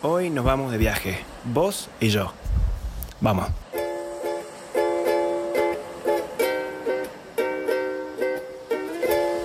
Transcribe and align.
Hoy 0.00 0.30
nos 0.30 0.44
vamos 0.44 0.70
de 0.70 0.78
viaje, 0.78 1.18
vos 1.42 1.88
y 1.98 2.10
yo. 2.10 2.32
Vamos. 3.20 3.48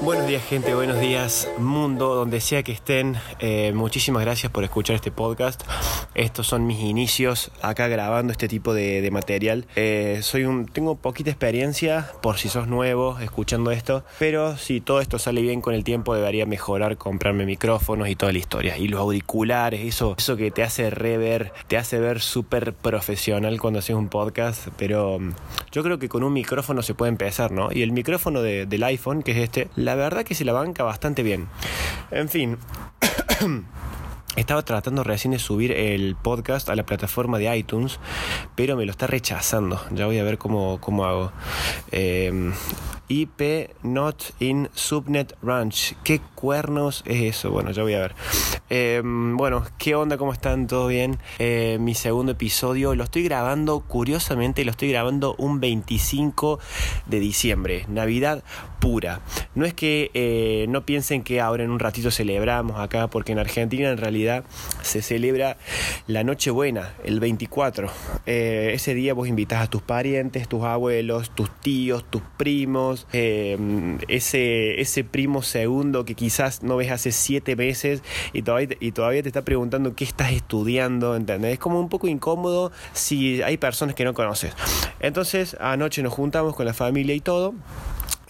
Buenos 0.01 0.27
días 0.27 0.43
gente, 0.43 0.75
buenos 0.75 0.99
días 0.99 1.49
mundo, 1.57 2.13
donde 2.13 2.39
sea 2.39 2.61
que 2.61 2.71
estén. 2.71 3.17
Eh, 3.39 3.71
muchísimas 3.73 4.21
gracias 4.21 4.51
por 4.51 4.63
escuchar 4.63 4.95
este 4.95 5.09
podcast. 5.09 5.63
Estos 6.15 6.47
son 6.47 6.67
mis 6.67 6.79
inicios 6.79 7.51
acá 7.61 7.87
grabando 7.87 8.31
este 8.31 8.47
tipo 8.47 8.73
de, 8.73 9.09
material. 9.11 9.65
Eh, 9.75 10.19
soy 10.23 10.43
un, 10.43 10.65
tengo 10.65 10.95
poquita 10.95 11.29
experiencia 11.29 12.11
por 12.21 12.37
si 12.37 12.49
sos 12.49 12.67
nuevo 12.67 13.19
escuchando 13.19 13.71
esto, 13.71 14.03
pero 14.19 14.57
si 14.57 14.81
todo 14.81 14.99
esto 14.99 15.19
sale 15.19 15.41
bien 15.41 15.61
con 15.61 15.73
el 15.73 15.83
tiempo 15.83 16.15
debería 16.15 16.45
mejorar, 16.45 16.97
comprarme 16.97 17.45
micrófonos 17.45 18.09
y 18.09 18.15
toda 18.15 18.31
la 18.31 18.39
historia. 18.39 18.77
Y 18.77 18.87
los 18.87 18.99
auriculares, 18.99 19.81
eso, 19.85 20.15
eso 20.17 20.35
que 20.35 20.51
te 20.51 20.63
hace 20.63 20.89
rever, 20.89 21.53
te 21.67 21.77
hace 21.77 21.99
ver 21.99 22.19
súper 22.19 22.73
profesional 22.73 23.59
cuando 23.61 23.79
haces 23.79 23.95
un 23.95 24.09
podcast, 24.09 24.67
pero 24.77 25.19
mm, 25.19 25.33
yo 25.71 25.83
creo 25.83 25.99
que 25.99 26.09
con 26.09 26.23
un 26.23 26.33
micrófono 26.33 26.81
se 26.81 26.93
puede 26.93 27.09
empezar, 27.11 27.51
¿no? 27.51 27.71
Y 27.71 27.83
el 27.83 27.91
micrófono 27.91 28.41
del 28.41 28.83
iPhone, 28.83 29.23
que 29.23 29.31
es 29.31 29.37
este, 29.37 29.69
la 29.75 29.93
la 29.93 29.97
verdad 29.97 30.23
que 30.23 30.33
se 30.33 30.43
la 30.43 30.53
banca 30.53 30.83
bastante 30.83 31.21
bien. 31.21 31.47
En 32.09 32.27
fin. 32.27 32.57
Estaba 34.35 34.63
tratando 34.63 35.03
recién 35.03 35.31
de 35.31 35.37
subir 35.37 35.71
el 35.71 36.15
podcast 36.15 36.67
a 36.69 36.75
la 36.75 36.83
plataforma 36.83 37.37
de 37.37 37.55
iTunes, 37.55 37.99
pero 38.55 38.75
me 38.75 38.83
lo 38.85 38.91
está 38.91 39.05
rechazando. 39.05 39.79
Ya 39.91 40.07
voy 40.07 40.17
a 40.17 40.23
ver 40.23 40.39
cómo, 40.39 40.79
cómo 40.81 41.05
hago. 41.05 41.31
Eh, 41.91 42.51
IP 43.09 43.69
Not 43.83 44.33
in 44.39 44.69
Subnet 44.73 45.35
Ranch. 45.43 45.95
¿Qué 46.03 46.19
cuernos 46.33 47.03
es 47.05 47.35
eso? 47.35 47.51
Bueno, 47.51 47.69
ya 47.71 47.83
voy 47.83 47.93
a 47.93 47.99
ver. 47.99 48.15
Em, 48.69 49.37
bueno, 49.37 49.63
¿qué 49.77 49.93
onda? 49.93 50.17
¿Cómo 50.17 50.33
están? 50.33 50.65
¿Todo 50.65 50.87
bien? 50.87 51.19
Eh, 51.37 51.77
mi 51.79 51.93
segundo 51.93 52.31
episodio 52.31 52.95
lo 52.95 53.03
estoy 53.03 53.23
grabando, 53.23 53.81
curiosamente, 53.81 54.65
lo 54.65 54.71
estoy 54.71 54.89
grabando 54.89 55.35
un 55.37 55.59
25 55.59 56.59
de 57.05 57.19
diciembre. 57.19 57.85
Navidad 57.87 58.43
pura. 58.79 59.21
No 59.53 59.65
es 59.65 59.73
que 59.73 60.09
eh, 60.13 60.65
no 60.69 60.85
piensen 60.85 61.23
que 61.23 61.39
ahora 61.39 61.63
en 61.63 61.69
un 61.71 61.79
ratito 61.79 62.09
celebramos 62.09 62.79
acá, 62.79 63.07
porque 63.07 63.33
en 63.33 63.39
Argentina 63.39 63.89
en 63.89 63.97
realidad 63.97 64.22
se 64.81 65.01
celebra 65.01 65.57
la 66.07 66.23
Nochebuena, 66.23 66.93
el 67.03 67.19
24. 67.19 67.89
Eh, 68.25 68.71
ese 68.73 68.93
día 68.93 69.13
vos 69.13 69.27
invitas 69.27 69.63
a 69.63 69.69
tus 69.69 69.81
parientes, 69.81 70.47
tus 70.47 70.63
abuelos, 70.63 71.33
tus 71.33 71.49
tíos, 71.61 72.05
tus 72.09 72.21
primos 72.37 73.07
eh, 73.13 73.57
ese, 74.07 74.81
ese 74.81 75.03
primo 75.03 75.41
segundo 75.41 76.05
que 76.05 76.15
quizás 76.15 76.63
no 76.63 76.77
ves 76.77 76.91
hace 76.91 77.11
siete 77.11 77.55
meses 77.55 78.01
y 78.33 78.41
todavía, 78.41 78.75
y 78.79 78.91
todavía 78.91 79.21
te 79.21 79.29
está 79.29 79.43
preguntando 79.43 79.95
qué 79.95 80.03
estás 80.03 80.31
estudiando, 80.31 81.15
¿entendés? 81.15 81.53
Es 81.53 81.59
como 81.59 81.79
un 81.79 81.89
poco 81.89 82.07
incómodo 82.07 82.71
si 82.93 83.41
hay 83.41 83.57
personas 83.57 83.95
que 83.95 84.05
no 84.05 84.13
conoces. 84.13 84.53
Entonces, 84.99 85.57
anoche 85.59 86.03
nos 86.03 86.13
juntamos 86.13 86.55
con 86.55 86.65
la 86.65 86.73
familia 86.73 87.15
y 87.15 87.19
todo. 87.19 87.53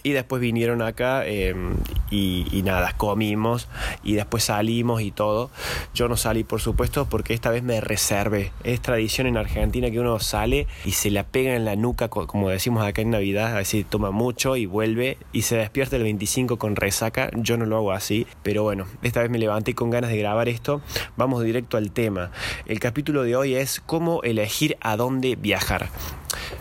Y 0.04 0.12
después 0.12 0.40
vinieron 0.40 0.82
acá 0.82 1.26
em, 1.26 1.76
y, 2.10 2.60
nada, 2.62 2.92
comimos 2.92 3.68
y 4.02 4.12
después 4.12 4.44
salimos 4.44 5.00
y 5.00 5.10
todo. 5.10 5.50
Yo 5.94 6.08
no 6.08 6.18
salí, 6.18 6.44
por 6.44 6.60
supuesto, 6.60 7.06
porque 7.08 7.32
esta 7.32 7.50
vez 7.50 7.62
me 7.62 7.80
reservé. 7.80 8.52
Es 8.64 8.82
tradición 8.82 9.26
en 9.26 9.38
Argentina 9.38 9.90
que 9.90 9.98
uno 9.98 10.20
sale 10.20 10.66
y 10.84 10.92
se 10.92 11.10
la 11.10 11.24
pega 11.24 11.56
en 11.56 11.64
la 11.64 11.74
nuca, 11.74 12.08
como 12.08 12.50
decimos 12.50 12.84
acá 12.84 13.00
en 13.00 13.10
Navidad, 13.10 13.56
así 13.56 13.82
toma 13.82 14.10
mucho 14.10 14.56
y 14.56 14.66
vuelve 14.66 15.16
y 15.32 15.42
se 15.42 15.56
despierta 15.56 15.96
el 15.96 16.02
25 16.02 16.58
con 16.58 16.76
resaca. 16.76 17.30
Yo 17.34 17.56
no 17.56 17.64
lo 17.64 17.78
hago 17.78 17.92
así, 17.92 18.26
pero 18.42 18.62
bueno, 18.62 18.86
esta 19.02 19.22
vez 19.22 19.30
me 19.30 19.38
levanté 19.38 19.74
con 19.74 19.88
ganas 19.88 20.10
de 20.10 20.18
grabar 20.18 20.50
esto. 20.50 20.82
Vamos 21.16 21.42
directo 21.42 21.78
al 21.78 21.92
tema. 21.92 22.30
El 22.66 22.78
capítulo 22.78 23.22
de 23.22 23.36
hoy 23.36 23.54
es 23.54 23.80
cómo 23.80 24.22
elegir 24.22 24.76
a 24.82 24.98
dónde 24.98 25.36
viajar. 25.36 25.88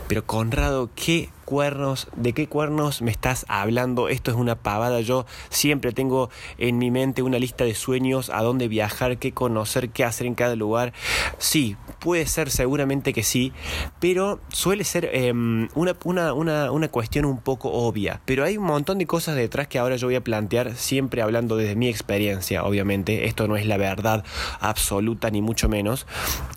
Pero 0.07 0.25
Conrado, 0.25 0.89
¿qué 0.95 1.29
cuernos, 1.43 2.07
de 2.15 2.33
qué 2.33 2.47
cuernos 2.47 3.01
me 3.01 3.11
estás 3.11 3.45
hablando? 3.47 4.09
Esto 4.09 4.31
es 4.31 4.37
una 4.37 4.55
pavada. 4.55 5.01
Yo 5.01 5.25
siempre 5.49 5.91
tengo 5.91 6.29
en 6.57 6.77
mi 6.77 6.91
mente 6.91 7.21
una 7.21 7.39
lista 7.39 7.63
de 7.63 7.75
sueños, 7.75 8.29
a 8.29 8.41
dónde 8.41 8.67
viajar, 8.67 9.17
qué 9.17 9.31
conocer, 9.31 9.89
qué 9.89 10.03
hacer 10.03 10.27
en 10.27 10.35
cada 10.35 10.55
lugar. 10.55 10.93
Sí, 11.37 11.75
puede 11.99 12.25
ser 12.25 12.49
seguramente 12.49 13.13
que 13.13 13.23
sí, 13.23 13.53
pero 13.99 14.39
suele 14.49 14.83
ser 14.83 15.09
em, 15.13 15.67
una, 15.75 15.95
una, 16.33 16.71
una 16.71 16.87
cuestión 16.89 17.25
un 17.25 17.39
poco 17.39 17.71
obvia. 17.71 18.21
Pero 18.25 18.43
hay 18.43 18.57
un 18.57 18.65
montón 18.65 18.97
de 18.97 19.05
cosas 19.05 19.35
detrás 19.35 19.67
que 19.67 19.79
ahora 19.79 19.95
yo 19.95 20.07
voy 20.07 20.15
a 20.15 20.23
plantear, 20.23 20.75
siempre 20.75 21.21
hablando 21.21 21.57
desde 21.57 21.75
mi 21.75 21.87
experiencia, 21.87 22.63
obviamente. 22.63 23.25
Esto 23.25 23.47
no 23.47 23.55
es 23.57 23.65
la 23.65 23.77
verdad 23.77 24.23
absoluta, 24.59 25.29
ni 25.29 25.41
mucho 25.41 25.69
menos. 25.69 26.05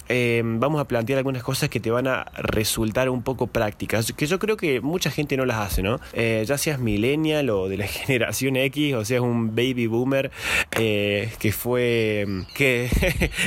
Em, 0.09 0.61
vamos 0.61 0.81
a 0.81 0.85
plantear 0.87 1.19
algunas 1.19 1.43
cosas 1.43 1.69
que 1.69 1.81
te 1.81 1.91
van 1.91 2.07
a 2.07 2.25
resultar 2.37 3.09
un 3.09 3.23
poco 3.23 3.47
prácticas, 3.49 4.13
que 4.13 4.27
yo 4.27 4.39
creo 4.39 4.57
que 4.57 4.76
mucha 4.81 5.11
gente 5.11 5.37
no 5.37 5.45
las 5.45 5.59
hace, 5.59 5.83
¿no? 5.83 6.01
Eh, 6.13 6.45
ya 6.47 6.59
seas 6.59 6.79
millennial 6.79 7.51
o 7.51 7.69
de 7.69 7.77
la 7.77 7.87
generación 7.87 8.57
X, 8.57 8.95
o 8.95 9.05
seas 9.05 9.23
un 9.23 9.55
baby 9.55 9.87
boomer 9.87 10.31
eh, 10.79 11.33
que 11.39 11.53
fue, 11.53 12.27
que, 12.55 12.89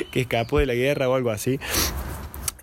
que 0.12 0.22
escapó 0.22 0.60
de 0.60 0.66
la 0.66 0.76
guerra 0.76 1.10
o 1.10 1.16
algo 1.16 1.32
así. 1.32 1.60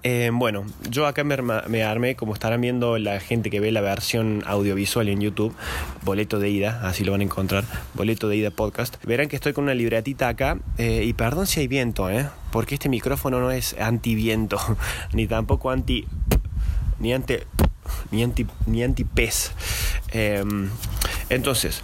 Eh, 0.03 0.31
bueno, 0.33 0.65
yo 0.89 1.05
acá 1.09 1.25
me, 1.25 1.83
armé, 1.83 2.15
como 2.15 2.33
estarán 2.33 2.61
viendo 2.61 2.97
la 2.97 3.19
gente 3.19 3.51
que 3.51 3.59
ve 3.59 3.73
la 3.73 3.81
versión 3.81 4.45
audiovisual 4.47 5.09
en 5.09 5.21
YouTube, 5.21 5.53
boleto 6.05 6.39
de 6.39 6.49
ida, 6.49 6.81
así 6.85 7.03
lo 7.03 7.11
van 7.11 7.23
a 7.23 7.25
encontrar, 7.25 7.65
boleto 7.95 8.29
de 8.29 8.37
ida 8.37 8.51
podcast. 8.53 9.05
Verán 9.05 9.27
que 9.27 9.35
estoy 9.35 9.53
con 9.53 9.65
una 9.65 9.75
libretita 9.75 10.29
acá, 10.29 10.59
y 10.79 11.13
perdón 11.15 11.49
si 11.49 11.59
hay 11.59 11.67
viento, 11.67 12.09
¿eh? 12.09 12.29
porque 12.53 12.77
este 12.77 12.89
micrófono 12.89 13.41
no 13.41 13.51
es 13.51 13.75
anti 13.81 14.15
viento, 14.15 14.59
ni 15.13 15.27
tampoco 15.27 15.71
anti 15.71 16.07
ni 16.99 17.13
anti 17.13 17.37
ni 18.11 18.23
anti 18.23 18.47
anti 18.83 19.07
em, 20.13 20.71
entonces 21.29 21.83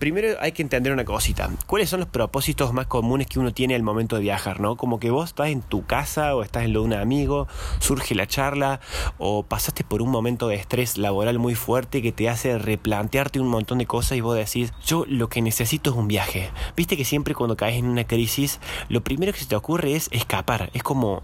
primero 0.00 0.38
hay 0.40 0.52
que 0.52 0.62
entender 0.62 0.92
una 0.92 1.04
cosita. 1.04 1.50
¿Cuáles 1.66 1.90
son 1.90 2.00
los 2.00 2.08
propósitos 2.08 2.72
más 2.72 2.86
comunes 2.86 3.26
que 3.26 3.38
uno 3.38 3.52
tiene 3.52 3.74
al 3.74 3.82
momento 3.82 4.16
de 4.16 4.22
viajar, 4.22 4.58
no? 4.58 4.76
Como 4.76 4.98
que 4.98 5.10
vos 5.10 5.28
estás 5.28 5.48
en 5.48 5.60
tu 5.60 5.84
casa 5.84 6.34
o 6.34 6.42
estás 6.42 6.64
en 6.64 6.72
lo 6.72 6.80
de 6.80 6.86
un 6.86 6.94
amigo, 6.94 7.46
surge 7.78 8.14
la 8.14 8.26
charla 8.26 8.80
o 9.18 9.44
pasaste 9.44 9.84
por 9.84 10.00
un 10.00 10.10
momento 10.10 10.48
de 10.48 10.56
estrés 10.56 10.96
laboral 10.96 11.38
muy 11.38 11.54
fuerte 11.54 12.00
que 12.00 12.12
te 12.12 12.30
hace 12.30 12.58
replantearte 12.58 13.40
un 13.40 13.48
montón 13.48 13.78
de 13.78 13.86
cosas 13.86 14.16
y 14.16 14.22
vos 14.22 14.36
decís, 14.36 14.72
yo 14.84 15.04
lo 15.06 15.28
que 15.28 15.42
necesito 15.42 15.90
es 15.90 15.96
un 15.96 16.08
viaje. 16.08 16.50
Viste 16.76 16.96
que 16.96 17.04
siempre 17.04 17.34
cuando 17.34 17.56
caes 17.56 17.76
en 17.76 17.86
una 17.86 18.04
crisis, 18.04 18.58
lo 18.88 19.04
primero 19.04 19.32
que 19.34 19.40
se 19.40 19.46
te 19.46 19.56
ocurre 19.56 19.94
es 19.94 20.08
escapar. 20.12 20.70
Es 20.72 20.82
como 20.82 21.22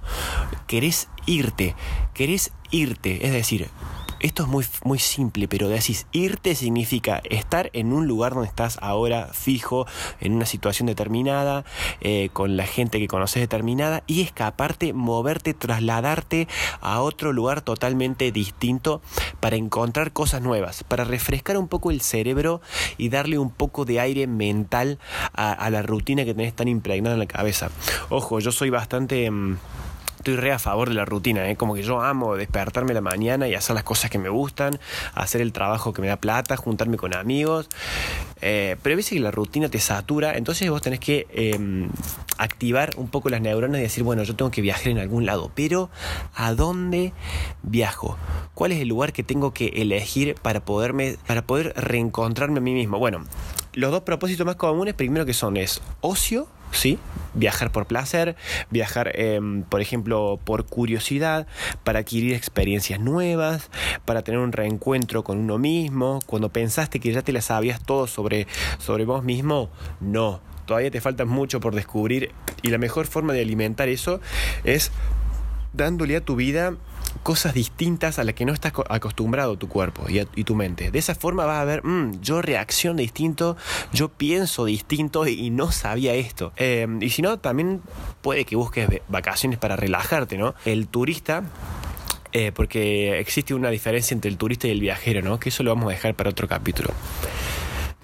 querés 0.66 1.08
irte, 1.24 1.74
querés 2.12 2.52
irte, 2.70 3.26
es 3.26 3.32
decir, 3.32 3.70
esto 4.20 4.44
es 4.44 4.48
muy, 4.48 4.64
muy 4.84 4.98
simple, 4.98 5.48
pero 5.48 5.68
decís, 5.68 6.06
irte 6.12 6.54
significa 6.54 7.20
estar 7.28 7.70
en 7.72 7.92
un 7.92 8.06
lugar 8.06 8.34
donde 8.34 8.48
estás 8.48 8.78
ahora 8.80 9.28
fijo, 9.32 9.86
en 10.20 10.34
una 10.34 10.46
situación 10.46 10.86
determinada, 10.86 11.64
eh, 12.00 12.30
con 12.32 12.56
la 12.56 12.66
gente 12.66 12.98
que 12.98 13.08
conoces 13.08 13.42
determinada, 13.42 14.02
y 14.06 14.22
escaparte, 14.22 14.92
moverte, 14.92 15.54
trasladarte 15.54 16.48
a 16.80 17.00
otro 17.00 17.32
lugar 17.32 17.62
totalmente 17.62 18.32
distinto 18.32 19.02
para 19.40 19.56
encontrar 19.56 20.12
cosas 20.12 20.42
nuevas, 20.42 20.84
para 20.84 21.04
refrescar 21.04 21.58
un 21.58 21.68
poco 21.68 21.90
el 21.90 22.00
cerebro 22.00 22.60
y 22.98 23.08
darle 23.08 23.38
un 23.38 23.50
poco 23.50 23.84
de 23.84 24.00
aire 24.00 24.26
mental 24.26 24.98
a, 25.32 25.68
la 25.70 25.82
rutina 25.82 26.24
que 26.24 26.34
tenés 26.34 26.54
tan 26.54 26.68
impregnada 26.68 27.14
en 27.14 27.20
la 27.20 27.26
cabeza. 27.26 27.70
Ojo, 28.08 28.40
yo 28.40 28.52
soy 28.52 28.70
bastante... 28.70 29.30
Mm, 29.30 29.58
estoy 30.26 30.42
re 30.42 30.50
a 30.50 30.58
favor 30.58 30.88
de 30.88 30.96
la 30.96 31.04
rutina, 31.04 31.48
¿eh? 31.48 31.54
como 31.54 31.76
que 31.76 31.84
yo 31.84 32.02
amo 32.02 32.34
despertarme 32.34 32.92
la 32.92 33.00
mañana 33.00 33.46
y 33.46 33.54
hacer 33.54 33.76
las 33.76 33.84
cosas 33.84 34.10
que 34.10 34.18
me 34.18 34.28
gustan, 34.28 34.80
hacer 35.14 35.40
el 35.40 35.52
trabajo 35.52 35.92
que 35.92 36.02
me 36.02 36.08
da 36.08 36.16
plata, 36.16 36.56
juntarme 36.56 36.96
con 36.96 37.14
amigos. 37.14 37.68
Eh, 38.40 38.76
pero 38.82 38.98
a 38.98 39.02
que 39.02 39.20
la 39.20 39.30
rutina 39.30 39.68
te 39.68 39.78
satura, 39.78 40.36
entonces 40.36 40.68
vos 40.68 40.82
tenés 40.82 40.98
que 40.98 41.28
em, 41.30 41.88
activar 42.38 42.90
un 42.96 43.08
poco 43.08 43.28
las 43.28 43.40
neuronas 43.40 43.78
y 43.78 43.82
decir, 43.82 44.02
bueno, 44.02 44.24
yo 44.24 44.34
tengo 44.34 44.50
que 44.50 44.62
viajar 44.62 44.88
en 44.88 44.98
algún 44.98 45.26
lado, 45.26 45.52
pero 45.54 45.90
¿a 46.34 46.54
dónde 46.54 47.12
viajo? 47.62 48.18
¿Cuál 48.54 48.72
es 48.72 48.80
el 48.80 48.88
lugar 48.88 49.12
que 49.12 49.22
tengo 49.22 49.54
que 49.54 49.68
elegir 49.76 50.34
para 50.42 50.58
poderme, 50.58 51.18
para 51.28 51.46
poder 51.46 51.72
reencontrarme 51.76 52.58
a 52.58 52.62
mí 52.62 52.74
mismo? 52.74 52.98
Bueno, 52.98 53.24
los 53.74 53.92
dos 53.92 54.02
propósitos 54.02 54.44
más 54.44 54.56
comunes, 54.56 54.94
primero 54.94 55.24
que 55.24 55.34
son 55.34 55.56
es 55.56 55.80
ocio 56.00 56.48
¿sí? 56.72 56.98
Viajar 57.34 57.70
por 57.70 57.86
placer, 57.86 58.36
viajar, 58.70 59.12
em, 59.14 59.62
por 59.62 59.80
ejemplo, 59.80 60.40
por 60.44 60.64
curiosidad, 60.64 61.46
para 61.84 62.00
adquirir 62.00 62.34
experiencias 62.34 63.00
nuevas, 63.00 63.70
para 64.04 64.22
tener 64.22 64.40
un 64.40 64.52
reencuentro 64.52 65.24
con 65.24 65.38
uno 65.38 65.58
mismo. 65.58 66.20
Cuando 66.26 66.48
pensaste 66.48 67.00
que 67.00 67.12
ya 67.12 67.22
te 67.22 67.32
la 67.32 67.42
sabías 67.42 67.82
todo 67.82 68.06
sobre, 68.06 68.46
sobre 68.78 69.04
vos 69.04 69.22
mismo, 69.22 69.70
no. 70.00 70.40
Todavía 70.66 70.90
te 70.90 71.00
falta 71.00 71.24
mucho 71.24 71.60
por 71.60 71.74
descubrir 71.74 72.32
y 72.62 72.70
la 72.70 72.78
mejor 72.78 73.06
forma 73.06 73.32
de 73.32 73.42
alimentar 73.42 73.88
eso 73.88 74.20
es 74.64 74.90
dándole 75.72 76.16
a 76.16 76.20
tu 76.20 76.34
vida 76.36 76.74
cosas 77.22 77.54
distintas 77.54 78.18
a 78.18 78.24
las 78.24 78.34
que 78.34 78.44
no 78.44 78.52
estás 78.52 78.72
acostumbrado 78.88 79.56
tu 79.56 79.68
cuerpo 79.68 80.06
y, 80.08 80.44
tu 80.44 80.54
mente. 80.54 80.90
De 80.90 80.98
esa 80.98 81.14
forma 81.14 81.44
vas 81.44 81.60
a 81.60 81.64
ver, 81.64 81.84
mm, 81.84 82.20
yo 82.20 82.42
reacciono 82.42 82.98
distinto, 82.98 83.56
yo 83.92 84.08
pienso 84.08 84.64
distinto 84.64 85.26
y, 85.26 85.50
no 85.50 85.72
sabía 85.72 86.14
esto. 86.14 86.52
Em, 86.56 87.02
y 87.02 87.10
si 87.10 87.22
no, 87.22 87.38
también 87.38 87.80
puede 88.20 88.44
que 88.44 88.56
busques 88.56 88.88
vacaciones 89.08 89.58
para 89.58 89.76
relajarte, 89.76 90.36
¿no? 90.36 90.54
El 90.64 90.88
turista 90.88 91.44
eh, 92.32 92.52
porque 92.52 93.18
existe 93.18 93.54
una 93.54 93.70
diferencia 93.70 94.14
entre 94.14 94.30
el 94.30 94.36
turista 94.36 94.68
y 94.68 94.70
el 94.70 94.80
viajero, 94.80 95.22
¿no? 95.22 95.40
Que 95.40 95.48
eso 95.48 95.62
lo 95.62 95.74
vamos 95.74 95.88
a 95.88 95.92
dejar 95.92 96.14
para 96.14 96.28
otro 96.28 96.46
capítulo. 96.46 96.90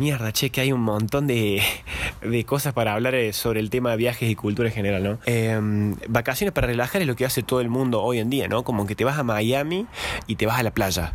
Mierda, 0.02 0.32
che, 0.32 0.50
que 0.50 0.60
hay 0.60 0.72
un 0.72 0.81
montón 0.81 1.28
de, 1.28 1.62
de 2.22 2.44
cosas 2.44 2.72
para 2.72 2.93
hablar 2.93 3.14
eh, 3.14 3.32
sobre 3.32 3.60
el 3.60 3.70
tema 3.70 3.93
de 3.93 3.99
viajes 3.99 4.28
y 4.28 4.34
cultura 4.34 4.69
en 4.69 4.75
general, 4.75 5.04
¿no? 5.04 5.19
Em, 5.26 5.94
vacaciones 6.08 6.52
para 6.52 6.66
relajar 6.66 7.02
es 7.02 7.06
lo 7.06 7.14
que 7.14 7.25
hace 7.25 7.44
todo 7.44 7.60
el 7.60 7.69
mundo 7.69 8.02
hoy 8.02 8.19
en 8.19 8.28
día, 8.28 8.49
¿no? 8.49 8.64
Como 8.64 8.84
que 8.84 8.96
te 8.96 9.04
vas 9.04 9.16
a 9.16 9.22
Miami 9.22 9.87
y 10.26 10.34
te 10.34 10.44
vas 10.44 10.58
a 10.58 10.64
la 10.64 10.72
playa 10.72 11.12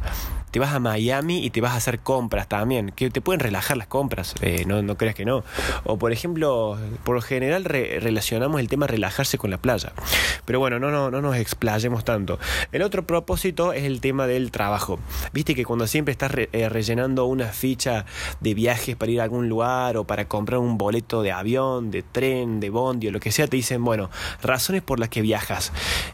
te 0.51 0.59
vas 0.59 0.73
a 0.73 0.79
Miami 0.79 1.45
y 1.45 1.49
te 1.49 1.61
vas 1.61 1.73
a 1.73 1.77
hacer 1.77 1.99
compras 1.99 2.47
también, 2.47 2.91
que 2.91 3.09
te 3.09 3.21
pueden 3.21 3.39
relajar 3.39 3.77
las 3.77 3.87
compras, 3.87 4.35
eh, 4.41 4.63
no, 4.65 4.81
no 4.81 4.97
creas 4.97 5.15
que 5.15 5.25
no. 5.25 5.43
O 5.83 5.97
por 5.97 6.11
ejemplo, 6.11 6.77
por 7.03 7.15
lo 7.15 7.21
general 7.21 7.63
relacionamos 7.65 8.59
el 8.59 8.67
tema 8.67 8.87
relajarse 8.87 9.37
con 9.37 9.51
la 9.51 9.57
playa. 9.57 9.93
Pero 10.45 10.59
bueno, 10.59 10.79
no, 10.79 10.91
no, 10.91 11.11
no 11.11 11.21
nos 11.21 11.35
explayemos 11.35 12.03
tanto. 12.05 12.39
El 12.71 12.81
otro 12.81 13.05
propósito 13.05 13.73
es 13.73 13.83
el 13.83 14.01
tema 14.01 14.27
del 14.27 14.51
trabajo. 14.51 14.99
Viste 15.33 15.55
que 15.55 15.65
cuando 15.65 15.87
siempre 15.87 16.11
estás 16.11 16.31
eh, 16.35 16.69
rellenando 16.69 17.25
una 17.25 17.47
ficha 17.47 18.05
de 18.39 18.53
viajes 18.53 18.95
para 18.95 19.11
ir 19.11 19.21
a 19.21 19.23
algún 19.23 19.49
lugar 19.49 19.97
o 19.97 20.05
para 20.05 20.27
comprar 20.27 20.59
un 20.59 20.77
boleto 20.77 21.21
de 21.21 21.31
avión, 21.31 21.91
de 21.91 22.03
tren, 22.03 22.59
de 22.59 22.69
bondi 22.69 23.07
o 23.07 23.11
lo 23.11 23.19
que 23.19 23.31
sea, 23.31 23.47
te 23.47 23.57
dicen, 23.57 23.83
bueno, 23.83 24.09
razones 24.41 24.81
por 24.81 24.99
las 24.99 25.09
que 25.09 25.21
viajas. 25.21 25.71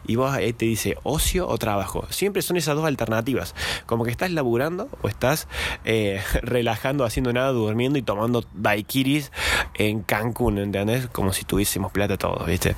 Y 0.07 0.15
vos 0.15 0.33
ahí 0.33 0.53
te 0.53 0.65
dice 0.65 0.97
ocio 1.03 1.47
o 1.47 1.57
trabajo. 1.57 2.05
Siempre 2.09 2.41
son 2.41 2.57
esas 2.57 2.75
dos 2.75 2.85
alternativas. 2.85 3.55
Como 3.85 4.03
que 4.03 4.11
estás 4.11 4.22
laburando 4.31 4.89
o 5.01 5.07
estás 5.07 5.47
eh, 5.85 6.21
relajando, 6.41 7.05
haciendo 7.05 7.33
nada, 7.33 7.49
durmiendo 7.51 7.97
y 7.99 8.01
tomando 8.01 8.43
daiquiris 8.53 9.31
en 9.75 10.01
Cancún, 10.01 10.57
¿entendés? 10.57 11.07
Como 11.07 11.33
si 11.33 11.43
tuviésemos 11.45 11.91
plata 11.91 12.17
todos, 12.17 12.45
¿viste? 12.45 12.75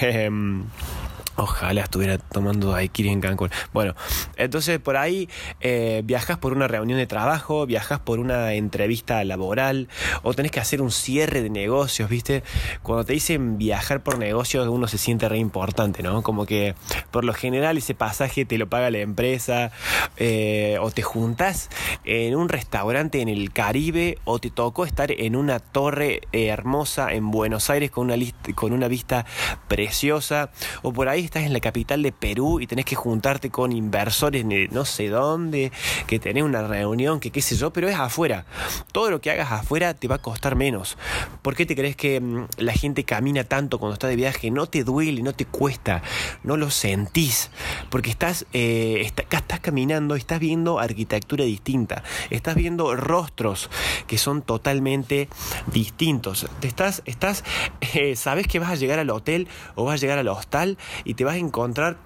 Ojalá 1.36 1.82
estuviera 1.82 2.16
tomando 2.16 2.70
daiquiri 2.70 3.10
en 3.10 3.20
Cancún. 3.20 3.50
Bueno, 3.74 3.94
entonces 4.36 4.78
por 4.78 4.96
ahí 4.96 5.28
eh, 5.60 6.00
viajas 6.04 6.38
por 6.38 6.54
una 6.54 6.66
reunión 6.66 6.98
de 6.98 7.06
trabajo, 7.06 7.66
viajas 7.66 8.00
por 8.00 8.18
una 8.20 8.54
entrevista 8.54 9.22
laboral 9.22 9.88
o 10.22 10.32
tenés 10.32 10.50
que 10.50 10.60
hacer 10.60 10.80
un 10.80 10.90
cierre 10.90 11.42
de 11.42 11.50
negocios, 11.50 12.08
¿viste? 12.08 12.42
Cuando 12.82 13.04
te 13.04 13.12
dicen 13.12 13.58
viajar 13.58 14.02
por 14.02 14.18
negocios 14.18 14.66
uno 14.68 14.88
se 14.88 14.96
siente 14.96 15.28
re 15.28 15.36
importante, 15.36 16.02
¿no? 16.02 16.22
Como 16.22 16.46
que 16.46 16.74
por 17.10 17.24
lo 17.24 17.34
general 17.34 17.76
ese 17.76 17.94
pasaje 17.94 18.46
te 18.46 18.56
lo 18.56 18.68
paga 18.68 18.90
la 18.90 18.98
empresa 18.98 19.72
eh, 20.16 20.78
o 20.80 20.90
te 20.90 21.02
juntas 21.02 21.68
en 22.04 22.34
un 22.34 22.48
restaurante 22.48 23.20
en 23.20 23.28
el 23.28 23.52
Caribe 23.52 24.18
o 24.24 24.38
te 24.38 24.50
tocó 24.50 24.86
estar 24.86 25.12
en 25.12 25.36
una 25.36 25.58
torre 25.58 26.22
hermosa 26.32 27.12
en 27.12 27.30
Buenos 27.30 27.68
Aires 27.68 27.90
con 27.90 28.10
una, 28.10 28.16
con 28.54 28.72
una 28.72 28.88
vista 28.88 29.26
preciosa 29.68 30.50
o 30.82 30.94
por 30.94 31.08
ahí 31.08 31.25
estás 31.26 31.44
en 31.44 31.52
la 31.52 31.60
capital 31.60 32.02
de 32.02 32.12
Perú 32.12 32.60
y 32.60 32.66
tenés 32.66 32.84
que 32.84 32.94
juntarte 32.94 33.50
con 33.50 33.72
inversores 33.72 34.48
de 34.48 34.68
no 34.70 34.84
sé 34.84 35.08
dónde, 35.08 35.72
que 36.06 36.18
tenés 36.18 36.44
una 36.44 36.66
reunión, 36.66 37.20
que 37.20 37.30
qué 37.30 37.42
sé 37.42 37.56
yo, 37.56 37.72
pero 37.72 37.88
es 37.88 37.96
afuera. 37.96 38.46
Todo 38.92 39.10
lo 39.10 39.20
que 39.20 39.30
hagas 39.30 39.52
afuera 39.52 39.94
te 39.94 40.08
va 40.08 40.16
a 40.16 40.22
costar 40.22 40.56
menos. 40.56 40.96
¿Por 41.42 41.54
qué 41.54 41.66
te 41.66 41.74
crees 41.74 41.96
que 41.96 42.20
mm, 42.20 42.46
la 42.58 42.72
gente 42.72 43.04
camina 43.04 43.44
tanto 43.44 43.78
cuando 43.78 43.94
está 43.94 44.06
de 44.06 44.16
viaje? 44.16 44.50
No 44.50 44.66
te 44.66 44.84
duele, 44.84 45.22
no 45.22 45.34
te 45.34 45.44
cuesta, 45.44 46.02
no 46.42 46.56
lo 46.56 46.70
sentís, 46.70 47.50
porque 47.90 48.10
estás, 48.10 48.46
eh, 48.52 49.02
estás 49.04 49.60
caminando, 49.60 50.14
estás 50.14 50.38
viendo 50.38 50.78
arquitectura 50.78 51.44
distinta, 51.44 52.02
estás 52.30 52.54
viendo 52.54 52.94
rostros 52.94 53.68
que 54.06 54.16
son 54.16 54.42
totalmente 54.42 55.28
distintos. 55.72 56.46
Te 56.60 56.68
estás, 56.68 57.02
estás, 57.04 57.44
eh, 57.94 58.16
sabes 58.16 58.46
que 58.46 58.58
vas 58.58 58.70
a 58.70 58.76
llegar 58.76 58.98
al 58.98 59.10
hotel 59.10 59.48
o 59.74 59.84
vas 59.84 59.94
a 59.94 60.00
llegar 60.00 60.18
al 60.18 60.28
hostal 60.28 60.78
y 61.04 61.14
te 61.16 61.24
vas 61.24 61.34
a 61.34 61.38
encontrar 61.38 61.96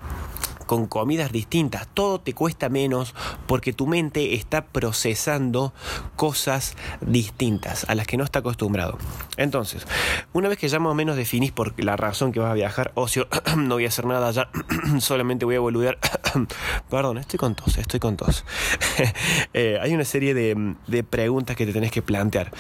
con 0.71 0.87
comidas 0.87 1.33
distintas. 1.33 1.89
Todo 1.95 2.21
te 2.21 2.33
cuesta 2.33 2.69
menos 2.69 3.13
porque 3.49 3.73
tu 3.73 3.89
mente 3.89 4.35
está 4.35 4.67
procesando 4.67 5.75
cosas 6.15 6.77
distintas 7.01 7.85
a 7.89 7.97
las 7.97 8.07
que 8.07 8.17
no 8.17 8.23
está 8.23 8.39
acostumbrado. 8.39 8.97
Entonces, 9.37 9.85
una 10.33 10.49
vez 10.49 10.59
que 10.59 10.69
ya 10.69 10.79
más 10.79 10.93
o 10.93 10.95
menos 10.95 11.17
definís 11.17 11.51
por 11.51 11.75
la 11.83 11.97
razón 11.97 12.31
que 12.31 12.39
vas 12.39 12.53
a 12.53 12.55
viajar, 12.55 12.93
ocio, 12.95 13.27
no 13.57 13.75
voy 13.75 13.85
a 13.85 13.89
hacer 13.89 14.07
nada 14.07 14.31
ya, 14.31 14.49
solamente 15.01 15.45
voy 15.45 15.57
a 15.57 15.61
boludear. 15.61 15.99
Perdón, 16.89 17.19
estoy 17.19 17.41
con 17.41 17.57
tos, 17.57 17.77
estoy 17.77 17.99
con 17.99 18.17
tos. 18.17 18.45
Eh, 19.53 19.79
hay 19.81 19.95
una 19.95 20.05
serie 20.05 20.35
de, 20.35 20.75
de 20.87 21.03
preguntas 21.03 21.57
que 21.57 21.67
te 21.67 21.73
tenés 21.73 21.91
que 21.91 22.03
plantear, 22.03 22.53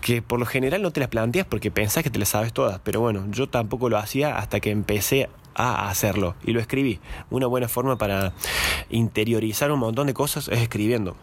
que 0.00 0.22
por 0.22 0.38
lo 0.38 0.46
general 0.46 0.82
no 0.82 0.92
te 0.92 1.00
las 1.00 1.08
planteas 1.08 1.46
porque 1.46 1.70
pensás 1.70 2.04
que 2.04 2.10
te 2.10 2.18
las 2.18 2.28
sabes 2.28 2.52
todas, 2.52 2.78
pero 2.84 3.00
bueno, 3.00 3.24
yo 3.30 3.48
tampoco 3.48 3.88
lo 3.88 3.98
hacía 3.98 4.38
hasta 4.38 4.60
que 4.60 4.70
empecé 4.70 5.28
a 5.56 5.88
hacerlo. 5.88 6.34
Y 6.44 6.52
lo 6.52 6.60
escribí. 6.60 7.00
Una 7.30 7.46
buena 7.46 7.68
forma 7.68 7.96
para 7.96 8.32
interiorizar 8.90 9.72
un 9.72 9.80
montón 9.80 10.06
de 10.06 10.14
cosas 10.14 10.48
es 10.48 10.60
escribiendo. 10.60 11.16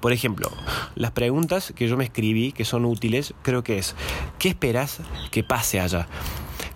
Por 0.00 0.12
ejemplo, 0.12 0.50
las 0.94 1.12
preguntas 1.12 1.72
que 1.76 1.88
yo 1.88 1.96
me 1.96 2.04
escribí, 2.04 2.52
que 2.52 2.64
son 2.64 2.84
útiles, 2.84 3.34
creo 3.42 3.62
que 3.62 3.78
es, 3.78 3.94
¿qué 4.38 4.48
esperas 4.48 5.00
que 5.30 5.44
pase 5.44 5.80
allá? 5.80 6.08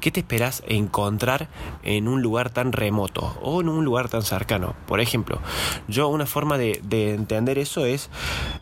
¿Qué 0.00 0.10
te 0.10 0.20
esperas 0.20 0.62
encontrar 0.66 1.48
en 1.82 2.08
un 2.08 2.22
lugar 2.22 2.50
tan 2.50 2.72
remoto 2.72 3.38
o 3.43 3.60
en 3.60 3.69
un 3.69 3.84
lugar 3.84 4.08
tan 4.08 4.22
cercano? 4.22 4.75
Por 4.87 5.00
ejemplo, 5.00 5.40
yo 5.88 6.08
una 6.08 6.26
forma 6.26 6.58
de, 6.58 6.81
entender 6.90 7.58
eso 7.58 7.87
es 7.87 8.10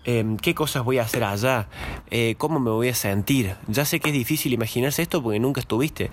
em, 0.04 0.36
qué 0.36 0.54
cosas 0.54 0.84
voy 0.84 0.98
a 0.98 1.02
hacer 1.02 1.24
allá, 1.24 1.68
eh, 2.10 2.34
cómo 2.38 2.60
me 2.60 2.70
voy 2.70 2.88
a 2.88 2.94
sentir. 2.94 3.56
Ya 3.68 3.84
sé 3.84 4.00
que 4.00 4.10
es 4.10 4.14
difícil 4.14 4.52
imaginarse 4.52 5.02
esto 5.02 5.22
porque 5.22 5.40
nunca 5.40 5.60
estuviste, 5.60 6.10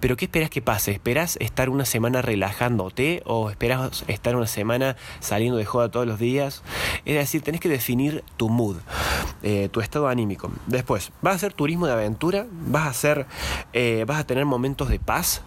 pero 0.00 0.16
¿qué 0.16 0.26
esperas 0.26 0.50
que 0.50 0.62
pase? 0.62 0.92
¿Esperas 0.92 1.36
estar 1.40 1.68
una 1.68 1.84
semana 1.84 2.22
relajándote 2.22 3.22
o 3.26 3.50
esperas 3.50 4.04
estar 4.08 4.36
una 4.36 4.46
semana 4.46 4.96
saliendo 5.20 5.58
de 5.58 5.64
joda 5.64 5.90
todos 5.90 6.06
los 6.06 6.18
días? 6.18 6.62
Es 7.04 7.14
decir, 7.14 7.42
tenés 7.42 7.60
que 7.60 7.68
definir 7.68 8.24
tu 8.36 8.48
mood, 8.48 8.76
eh, 9.42 9.68
tu 9.70 9.80
estado 9.80 10.08
anímico. 10.08 10.50
Después, 10.66 11.12
¿vas 11.22 11.32
a 11.32 11.36
hacer 11.36 11.52
turismo 11.52 11.86
de 11.86 11.92
aventura? 11.92 12.46
¿Vas 12.50 12.86
a 12.86 12.90
hacer, 12.90 13.26
eh, 13.72 14.04
vas 14.06 14.20
a 14.20 14.26
tener 14.26 14.45
momentos 14.46 14.88
de 14.88 14.98
paz. 14.98 15.42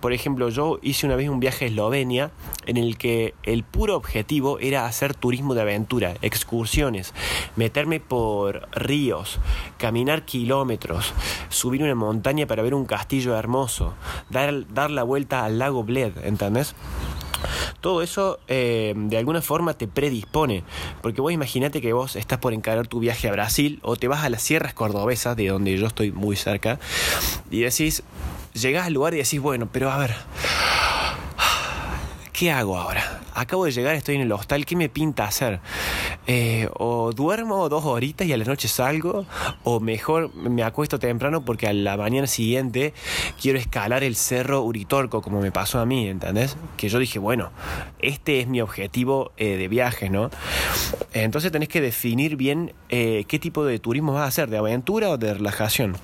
Por 0.00 0.12
ejemplo, 0.12 0.50
yo 0.50 0.78
hice 0.82 1.06
una 1.06 1.16
vez 1.16 1.30
un 1.30 1.40
viaje 1.40 1.64
a 1.64 1.68
Eslovenia 1.68 2.30
en 2.66 2.76
el 2.76 2.98
que 2.98 3.34
el 3.42 3.64
puro 3.64 3.96
objetivo 3.96 4.58
era 4.58 4.84
hacer 4.84 5.14
turismo 5.14 5.54
de 5.54 5.62
aventura, 5.62 6.14
excursiones, 6.20 7.14
meterme 7.56 8.00
por 8.00 8.68
ríos, 8.72 9.38
caminar 9.78 10.26
kilómetros, 10.26 11.14
subir 11.48 11.82
una 11.82 11.94
montaña 11.94 12.46
para 12.46 12.62
ver 12.62 12.74
un 12.74 12.84
castillo 12.84 13.34
hermoso, 13.36 13.94
dar, 14.28 14.66
dar 14.74 14.90
la 14.90 15.04
vuelta 15.04 15.44
al 15.44 15.58
lago 15.58 15.84
Bled, 15.84 16.12
¿entendés? 16.22 16.74
Todo 17.84 18.00
eso 18.00 18.40
eh, 18.48 18.94
de 18.96 19.18
alguna 19.18 19.42
forma 19.42 19.74
te 19.74 19.86
predispone, 19.86 20.64
porque 21.02 21.20
vos 21.20 21.30
imaginate 21.34 21.82
que 21.82 21.92
vos 21.92 22.16
estás 22.16 22.38
por 22.38 22.54
encarar 22.54 22.86
tu 22.86 22.98
viaje 22.98 23.28
a 23.28 23.32
Brasil 23.32 23.78
o 23.82 23.96
te 23.96 24.08
vas 24.08 24.24
a 24.24 24.30
las 24.30 24.40
sierras 24.40 24.72
cordobesas, 24.72 25.36
de 25.36 25.48
donde 25.48 25.76
yo 25.76 25.86
estoy 25.86 26.10
muy 26.10 26.34
cerca, 26.34 26.78
y 27.50 27.60
decís, 27.60 28.02
llegás 28.54 28.86
al 28.86 28.94
lugar 28.94 29.12
y 29.12 29.18
decís, 29.18 29.38
bueno, 29.38 29.68
pero 29.70 29.90
a 29.90 29.98
ver, 29.98 30.14
¿qué 32.32 32.50
hago 32.50 32.78
ahora? 32.78 33.20
Acabo 33.34 33.66
de 33.66 33.72
llegar, 33.72 33.94
estoy 33.96 34.14
en 34.14 34.22
el 34.22 34.32
hostal, 34.32 34.64
¿qué 34.64 34.76
me 34.76 34.88
pinta 34.88 35.26
hacer? 35.26 35.60
Eh, 36.26 36.70
o 36.78 37.12
duermo 37.12 37.68
dos 37.68 37.84
horitas 37.84 38.26
y 38.26 38.32
a 38.32 38.38
la 38.38 38.44
noche 38.44 38.66
salgo, 38.66 39.26
o 39.62 39.78
mejor 39.78 40.34
me 40.34 40.62
acuesto 40.62 40.98
temprano 40.98 41.44
porque 41.44 41.66
a 41.66 41.72
la 41.74 41.98
mañana 41.98 42.26
siguiente 42.26 42.94
quiero 43.40 43.58
escalar 43.58 44.02
el 44.02 44.16
cerro 44.16 44.62
Uritorco, 44.62 45.20
como 45.20 45.40
me 45.40 45.52
pasó 45.52 45.80
a 45.80 45.86
mí, 45.86 46.08
¿entendés? 46.08 46.56
Que 46.78 46.88
yo 46.88 46.98
dije, 46.98 47.18
bueno, 47.18 47.50
este 47.98 48.40
es 48.40 48.48
mi 48.48 48.62
objetivo 48.62 49.32
eh, 49.36 49.58
de 49.58 49.68
viaje, 49.68 50.08
¿no? 50.08 50.30
Entonces 51.12 51.52
tenés 51.52 51.68
que 51.68 51.82
definir 51.82 52.36
bien 52.36 52.72
eh, 52.88 53.24
qué 53.28 53.38
tipo 53.38 53.64
de 53.64 53.78
turismo 53.78 54.14
vas 54.14 54.22
a 54.22 54.28
hacer, 54.28 54.48
de 54.48 54.56
aventura 54.56 55.10
o 55.10 55.18
de 55.18 55.34
relajación. 55.34 55.96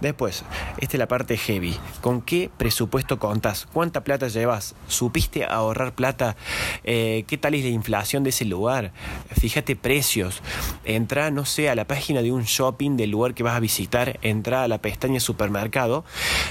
Después, 0.00 0.44
esta 0.78 0.96
es 0.96 0.98
la 0.98 1.08
parte 1.08 1.36
heavy. 1.36 1.76
¿Con 2.02 2.22
qué 2.22 2.50
presupuesto 2.56 3.18
contás? 3.18 3.66
¿Cuánta 3.72 4.04
plata 4.04 4.28
llevas? 4.28 4.74
¿Supiste 4.88 5.44
ahorrar 5.44 5.94
plata? 5.94 6.36
¿Qué 6.84 7.38
tal 7.40 7.54
es 7.54 7.64
la 7.64 7.70
inflación 7.70 8.22
de 8.22 8.30
ese 8.30 8.44
lugar? 8.44 8.92
Fíjate 9.30 9.55
fíjate 9.56 9.74
precios. 9.74 10.42
Entra, 10.84 11.30
no 11.30 11.46
sé, 11.46 11.70
a 11.70 11.74
la 11.74 11.86
página 11.86 12.20
de 12.20 12.30
un 12.30 12.42
shopping 12.42 12.98
del 12.98 13.08
lugar 13.08 13.32
que 13.32 13.42
vas 13.42 13.56
a 13.56 13.60
visitar, 13.60 14.18
entra 14.20 14.64
a 14.64 14.68
la 14.68 14.82
pestaña 14.82 15.18
supermercado 15.18 16.04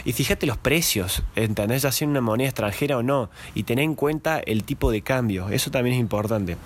y 0.05 0.13
fíjate 0.13 0.47
los 0.47 0.57
precios, 0.57 1.21
¿entendés? 1.35 1.83
Ya 1.83 1.91
sea 1.91 2.07
una 2.07 2.21
moneda 2.21 2.47
extranjera 2.47 2.97
o 2.97 3.03
no, 3.03 3.29
y 3.53 3.61
ten 3.61 3.77
en 3.77 3.93
cuenta 3.93 4.39
el 4.39 4.63
tipo 4.63 4.89
de 4.89 5.03
cambio, 5.03 5.49
eso 5.49 5.69
también 5.69 5.97
es 5.97 5.99
importante. 5.99 6.57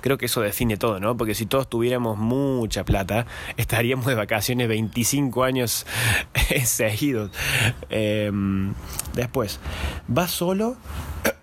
Creo 0.00 0.18
que 0.18 0.26
eso 0.26 0.40
define 0.40 0.76
todo, 0.76 0.98
¿no? 0.98 1.16
Porque 1.16 1.36
si 1.36 1.46
todos 1.46 1.68
tuviéramos 1.68 2.18
mucha 2.18 2.84
plata, 2.84 3.26
estaríamos 3.56 4.06
de 4.06 4.16
vacaciones 4.16 4.66
25 4.66 5.44
años 5.44 5.86
seguidos. 6.64 7.30
Em, 7.90 8.74
después, 9.14 9.60
¿vas 10.08 10.32
solo 10.32 10.76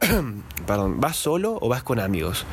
perdón, 0.68 1.00
¿vas 1.00 1.16
solo 1.16 1.58
o 1.62 1.70
vas 1.70 1.84
con 1.84 2.00
amigos? 2.00 2.46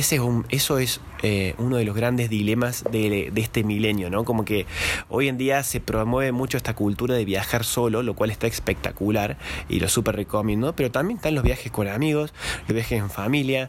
Ese 0.00 0.14
es 0.14 0.22
un, 0.22 0.46
eso 0.48 0.78
es 0.78 0.98
eh, 1.22 1.54
uno 1.58 1.76
de 1.76 1.84
los 1.84 1.94
grandes 1.94 2.30
dilemas 2.30 2.84
de, 2.90 3.30
este 3.36 3.64
milenio, 3.64 4.08
¿no? 4.08 4.24
Como 4.24 4.46
que 4.46 4.64
hoy 5.10 5.28
en 5.28 5.36
día 5.36 5.62
se 5.62 5.78
promueve 5.78 6.32
mucho 6.32 6.56
esta 6.56 6.74
cultura 6.74 7.14
de 7.14 7.26
viajar 7.26 7.64
solo, 7.64 8.02
lo 8.02 8.14
cual 8.14 8.30
está 8.30 8.46
espectacular 8.46 9.36
y 9.68 9.78
lo 9.78 9.90
súper 9.90 10.16
recomiendo, 10.16 10.74
pero 10.74 10.90
también 10.90 11.18
están 11.18 11.34
los 11.34 11.44
viajes 11.44 11.70
con 11.70 11.86
amigos, 11.86 12.32
los 12.66 12.74
viajes 12.74 12.98
en 12.98 13.10
familia. 13.10 13.68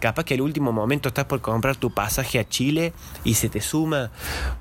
Capaz 0.00 0.24
que 0.24 0.34
al 0.34 0.40
último 0.40 0.72
momento 0.72 1.10
estás 1.10 1.26
por 1.26 1.40
comprar 1.42 1.76
tu 1.76 1.92
pasaje 1.92 2.40
a 2.40 2.48
Chile 2.48 2.92
y 3.22 3.34
se 3.34 3.48
te 3.48 3.60
suma 3.60 4.10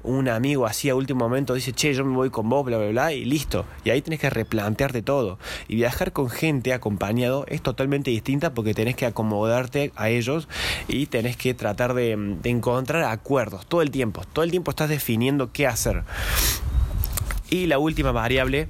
un 0.04 0.30
amigo 0.30 0.68
así 0.68 0.88
a 0.88 0.94
último 0.94 1.22
momento, 1.22 1.56
dice, 1.56 1.74
che, 1.74 1.96
yo 1.96 2.06
me 2.06 2.16
voy 2.16 2.30
con 2.30 2.48
vos, 2.48 2.64
bla, 2.64 2.78
bla, 2.78 2.90
bla, 2.90 3.12
y 3.12 3.26
listo. 3.26 3.66
Y 3.84 3.90
ahí 3.90 4.04
tenés 4.04 4.20
que 4.20 4.30
replantearte 4.30 5.02
todo. 5.02 5.40
Y 5.68 5.78
viajar 5.78 6.14
con 6.14 6.30
gente 6.30 6.74
acompañado 6.74 7.44
es 7.48 7.64
totalmente 7.64 8.12
distinta 8.12 8.54
porque 8.54 8.76
tenés 8.76 8.96
que 8.96 9.08
acomodarte 9.08 9.92
a 9.96 10.10
ellos 10.10 10.48
y 10.88 11.07
tenés 11.08 11.38
que 11.38 11.54
tratar 11.54 11.94
de 11.94 12.12
encontrar 12.44 13.04
acuerdos 13.04 13.66
todo 13.66 13.82
el 13.82 13.92
tiempo. 13.92 14.24
Todo 14.34 14.44
el 14.44 14.52
tiempo 14.52 14.72
estás 14.72 14.90
definiendo 14.90 15.52
qué 15.52 15.68
hacer. 15.68 16.04
Y 17.50 17.68
la 17.68 17.80
última 17.80 18.12
variable, 18.12 18.68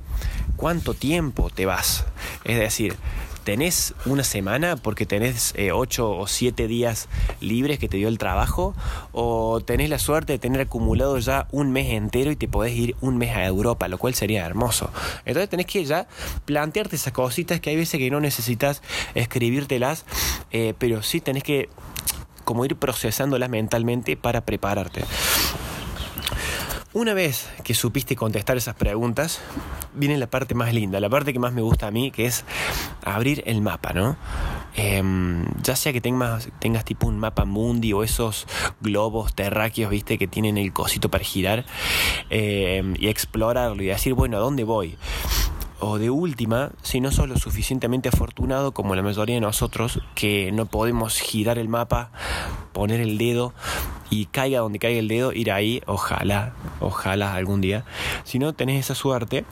¿cuánto 0.56 0.94
tiempo 0.94 1.50
te 1.50 1.66
vas? 1.66 2.06
Es 2.44 2.60
decir, 2.60 2.96
¿tenés 3.44 3.96
una 4.06 4.24
semana 4.24 4.76
porque 4.76 5.08
tenés 5.08 5.56
8 5.56 5.58
eh, 5.58 6.22
o 6.22 6.28
7 6.28 6.68
días 6.68 7.10
libres 7.42 7.80
que 7.80 7.88
te 7.88 7.98
dio 7.98 8.08
el 8.08 8.20
trabajo? 8.20 8.76
¿O 9.14 9.62
tenés 9.62 9.90
la 9.90 9.98
suerte 9.98 10.34
de 10.34 10.40
tener 10.40 10.62
acumulado 10.62 11.18
ya 11.18 11.48
un 11.52 11.72
mes 11.72 11.92
entero 11.92 12.30
y 12.30 12.36
te 12.36 12.48
podés 12.48 12.76
ir 12.76 12.96
un 13.02 13.18
mes 13.18 13.36
a 13.36 13.46
Europa, 13.46 13.88
lo 13.88 13.98
cual 13.98 14.14
sería 14.14 14.46
hermoso? 14.46 14.92
Entonces 15.26 15.50
tenés 15.50 15.66
que 15.66 15.84
ya 15.84 16.08
plantearte 16.46 16.98
esas 16.98 17.14
cositas 17.14 17.60
que 17.60 17.72
hay 17.72 17.78
veces 17.78 18.00
que 18.00 18.12
no 18.12 18.20
necesitas 18.20 18.84
escribírtelas, 19.16 20.06
eh, 20.52 20.76
pero 20.78 21.02
sí 21.02 21.20
tenés 21.20 21.44
que 21.44 21.70
como 22.48 22.64
ir 22.64 22.78
procesándolas 22.78 23.50
mentalmente 23.50 24.16
para 24.16 24.46
prepararte. 24.46 25.04
Una 26.94 27.14
vez 27.14 27.50
que 27.66 27.74
supiste 27.74 28.16
contestar 28.16 28.56
esas 28.56 28.74
preguntas, 28.74 29.42
viene 29.94 30.18
la 30.18 30.28
parte 30.28 30.56
más 30.56 30.74
linda, 30.74 31.02
la 31.02 31.10
parte 31.10 31.34
que 31.34 31.40
más 31.40 31.52
me 31.52 31.62
gusta 31.62 31.88
a 31.88 31.92
mí, 31.92 32.10
que 32.10 32.26
es 32.26 32.46
abrir 33.04 33.44
el 33.46 33.62
mapa, 33.62 33.92
¿no? 33.92 34.16
Em, 34.78 35.46
ya 35.62 35.76
sea 35.76 35.92
que 35.92 36.00
tengas, 36.00 36.50
tipo 36.86 37.08
un 37.08 37.20
mapa 37.20 37.44
mundi 37.44 37.92
o 37.92 38.02
esos 38.02 38.48
globos 38.80 39.36
terráqueos, 39.36 39.92
viste, 39.92 40.18
que 40.18 40.28
tienen 40.28 40.58
el 40.58 40.72
cosito 40.72 41.12
para 41.12 41.26
girar, 41.26 41.66
em, 42.30 42.96
y 42.98 43.10
explorarlo 43.10 43.84
y 43.84 43.88
decir, 43.88 44.14
bueno, 44.14 44.38
¿a 44.38 44.40
dónde 44.40 44.64
voy? 44.64 44.98
O 45.80 46.00
de 46.00 46.10
última, 46.10 46.72
si 46.82 47.00
no 47.02 47.12
sos 47.12 47.30
lo 47.30 47.38
suficientemente 47.38 48.10
afortunado 48.10 48.72
como 48.72 48.96
la 48.96 49.04
mayoría 49.04 49.36
de 49.36 49.42
nosotros, 49.42 50.02
que 50.16 50.52
no 50.52 50.66
podemos 50.66 51.20
girar 51.20 51.60
el 51.60 51.70
mapa, 51.70 52.10
poner 52.74 53.00
el 53.00 53.20
dedo 53.20 53.54
y 54.10 54.26
caiga 54.26 54.60
donde 54.60 54.80
caiga 54.80 55.00
el 55.00 55.08
dedo, 55.08 55.34
ir 55.34 55.52
ahí, 55.52 55.84
ojalá, 55.86 56.54
ojalá 56.80 57.36
algún 57.36 57.62
día. 57.62 57.86
Si 58.24 58.40
no 58.40 58.54
tenés 58.54 58.80
esa 58.80 58.96
suerte, 58.96 59.46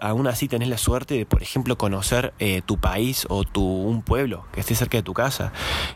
aún 0.00 0.26
así 0.26 0.48
tenés 0.48 0.68
la 0.68 0.78
suerte 0.78 1.14
de, 1.14 1.26
por 1.26 1.42
ejemplo, 1.42 1.78
conocer 1.78 2.34
eh, 2.38 2.62
tu 2.64 2.78
país 2.78 3.26
o 3.30 3.44
tu, 3.44 3.64
un 3.64 4.02
pueblo 4.02 4.44
que 4.52 4.60
esté 4.60 4.74
cerca 4.74 4.98
de 4.98 5.02
tu 5.02 5.14
casa. 5.14 5.52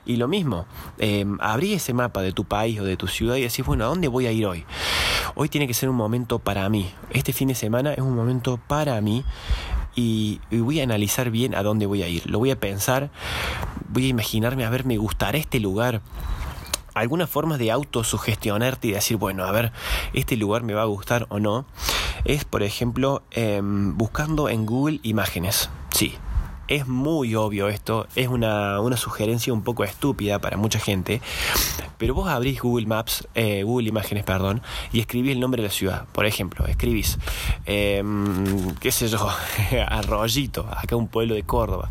Y 0.06 0.16
lo 0.16 0.28
mismo, 0.28 0.66
eh, 0.98 1.26
abrí 1.40 1.74
ese 1.74 1.92
mapa 1.92 2.22
de 2.22 2.32
tu 2.32 2.44
país 2.44 2.80
o 2.80 2.84
de 2.84 2.96
tu 2.96 3.08
ciudad 3.08 3.36
y 3.36 3.42
decís, 3.42 3.64
bueno, 3.64 3.84
¿a 3.84 3.88
dónde 3.88 4.08
voy 4.08 4.26
a 4.26 4.32
ir 4.32 4.46
hoy? 4.46 4.64
Hoy 5.34 5.48
tiene 5.48 5.66
que 5.66 5.74
ser 5.74 5.88
un 5.88 5.96
momento 5.96 6.38
para 6.38 6.68
mí. 6.68 6.90
Este 7.10 7.32
fin 7.32 7.48
de 7.48 7.54
semana 7.54 7.92
es 7.92 8.00
un 8.00 8.14
momento 8.14 8.58
para 8.66 9.00
mí 9.00 9.24
y, 9.94 10.40
voy 10.50 10.80
a 10.80 10.84
analizar 10.84 11.30
bien 11.30 11.54
a 11.54 11.62
dónde 11.62 11.86
voy 11.86 12.02
a 12.02 12.08
ir. 12.08 12.28
Lo 12.28 12.38
voy 12.38 12.50
a 12.50 12.58
pensar, 12.58 13.10
voy 13.88 14.06
a 14.06 14.08
imaginarme, 14.08 14.64
a 14.64 14.70
ver, 14.70 14.84
me 14.84 14.96
gustará 14.96 15.38
este 15.38 15.60
lugar 15.60 16.00
algunas 16.94 17.30
formas 17.30 17.58
de 17.58 17.70
autosugestionarte 17.70 18.88
y 18.88 18.92
decir, 18.92 19.16
bueno, 19.16 19.44
a 19.44 19.52
ver, 19.52 19.72
este 20.12 20.36
lugar 20.36 20.62
me 20.62 20.74
va 20.74 20.82
a 20.82 20.86
gustar 20.86 21.26
o 21.28 21.38
no, 21.38 21.64
es, 22.24 22.44
por 22.44 22.62
ejemplo, 22.62 23.22
em, 23.30 23.96
buscando 23.96 24.48
en 24.48 24.66
Google 24.66 24.98
imágenes. 25.04 25.70
Sí, 25.90 26.14
es 26.70 26.86
muy 26.86 27.34
obvio 27.34 27.68
esto, 27.68 28.06
es 28.14 28.28
una, 28.28 28.78
sugerencia 28.96 29.52
un 29.52 29.62
poco 29.62 29.82
estúpida 29.82 30.38
para 30.38 30.56
mucha 30.56 30.78
gente, 30.78 31.20
pero 31.98 32.14
vos 32.14 32.28
abrís 32.28 32.62
Google 32.62 32.86
Maps, 32.86 33.26
eh, 33.34 33.64
Google 33.64 33.88
Imágenes, 33.88 34.22
perdón, 34.24 34.62
y 34.92 35.00
escribís 35.00 35.32
el 35.32 35.40
nombre 35.40 35.62
de 35.62 35.68
la 35.68 35.74
ciudad. 35.74 36.06
Por 36.12 36.26
ejemplo, 36.26 36.66
escribís, 36.66 37.18
em, 37.66 38.74
qué 38.76 38.92
sé 38.92 39.08
yo, 39.08 39.28
Arroyito, 39.88 40.66
acá 40.70 40.94
un 40.94 41.08
pueblo 41.08 41.34
de 41.34 41.42
Córdoba, 41.42 41.90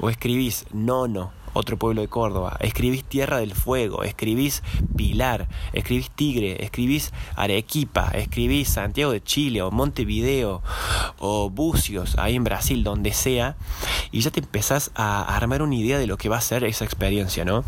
o 0.00 0.08
escribís 0.08 0.64
Nono 0.72 1.43
otro 1.54 1.78
pueblo 1.78 2.02
de 2.02 2.08
Córdoba, 2.08 2.56
escribís 2.60 3.04
Tierra 3.04 3.38
del 3.38 3.54
Fuego, 3.54 4.02
escribís 4.02 4.62
Pilar, 4.96 5.48
escribís 5.72 6.10
Tigre, 6.10 6.62
escribís 6.62 7.12
Arequipa, 7.36 8.10
escribís 8.10 8.68
Santiago 8.68 9.12
de 9.12 9.22
Chile 9.22 9.62
o 9.62 9.70
Montevideo 9.70 10.62
o 11.18 11.48
Bucios, 11.48 12.18
ahí 12.18 12.36
en 12.36 12.44
Brasil, 12.44 12.84
donde 12.84 13.12
sea, 13.12 13.56
y 14.12 14.20
ya 14.20 14.30
te 14.30 14.40
empezás 14.40 14.90
a 14.94 15.22
armar 15.36 15.62
una 15.62 15.74
idea 15.74 15.98
de 15.98 16.06
lo 16.06 16.18
que 16.18 16.28
va 16.28 16.36
a 16.36 16.42
ser 16.42 16.64
esa 16.64 16.84
experiencia, 16.84 17.44
¿no? 17.44 17.64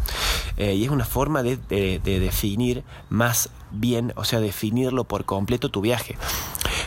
Eh, 0.56 0.74
y 0.74 0.84
es 0.84 0.90
una 0.90 1.04
forma 1.04 1.42
de, 1.42 1.56
de 1.56 2.20
definir 2.20 2.84
más 3.08 3.50
bien, 3.70 4.12
o 4.16 4.24
sea, 4.24 4.40
definirlo 4.40 5.04
por 5.04 5.24
completo 5.24 5.70
tu 5.70 5.80
viaje. 5.80 6.16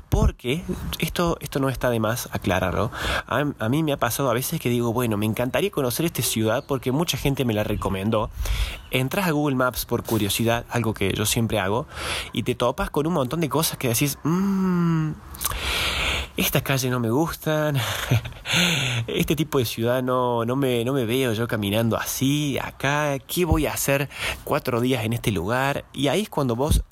Porque 0.09 0.63
esto, 0.97 1.37
esto 1.39 1.59
no 1.59 1.69
está 1.69 1.89
de 1.89 1.99
más 1.99 2.29
aclararlo. 2.31 2.91
A, 3.27 3.69
mí 3.69 3.83
me 3.83 3.93
ha 3.93 3.97
pasado 3.97 4.29
a 4.29 4.33
veces 4.33 4.59
que 4.59 4.69
digo, 4.69 4.91
bueno, 4.91 5.17
me 5.17 5.25
encantaría 5.25 5.69
conocer 5.69 6.05
esta 6.05 6.23
ciudad 6.23 6.63
porque 6.67 6.91
mucha 6.91 7.17
gente 7.17 7.45
me 7.45 7.53
la 7.53 7.63
recomendó. 7.63 8.31
Entras 8.91 9.27
a 9.27 9.31
Google 9.31 9.55
Maps 9.55 9.85
por 9.85 10.03
curiosidad, 10.03 10.65
algo 10.69 10.93
que 10.93 11.13
yo 11.13 11.25
siempre 11.25 11.59
hago, 11.59 11.87
y 12.33 12.43
te 12.43 12.55
topas 12.55 12.89
con 12.89 13.05
un 13.05 13.13
montón 13.13 13.39
de 13.39 13.49
cosas 13.49 13.77
que 13.77 13.89
decís, 13.89 14.17
mmm, 14.23 15.11
esta 16.37 16.61
calle 16.61 16.89
no 16.89 16.99
me 16.99 17.09
gustan, 17.09 17.77
este 19.07 19.35
tipo 19.35 19.59
de 19.59 19.65
ciudad 19.65 20.01
no, 20.01 20.45
no, 20.45 20.55
me, 20.55 20.83
no 20.85 20.93
me 20.93 21.05
veo 21.05 21.33
yo 21.33 21.47
caminando 21.47 21.97
así, 21.97 22.57
acá, 22.57 23.19
¿qué 23.19 23.45
voy 23.45 23.67
a 23.67 23.73
hacer 23.73 24.09
cuatro 24.43 24.81
días 24.81 25.03
en 25.03 25.13
este 25.13 25.31
lugar? 25.31 25.85
Y 25.93 26.07
ahí 26.07 26.21
es 26.21 26.29
cuando 26.29 26.55
vos 26.55 26.83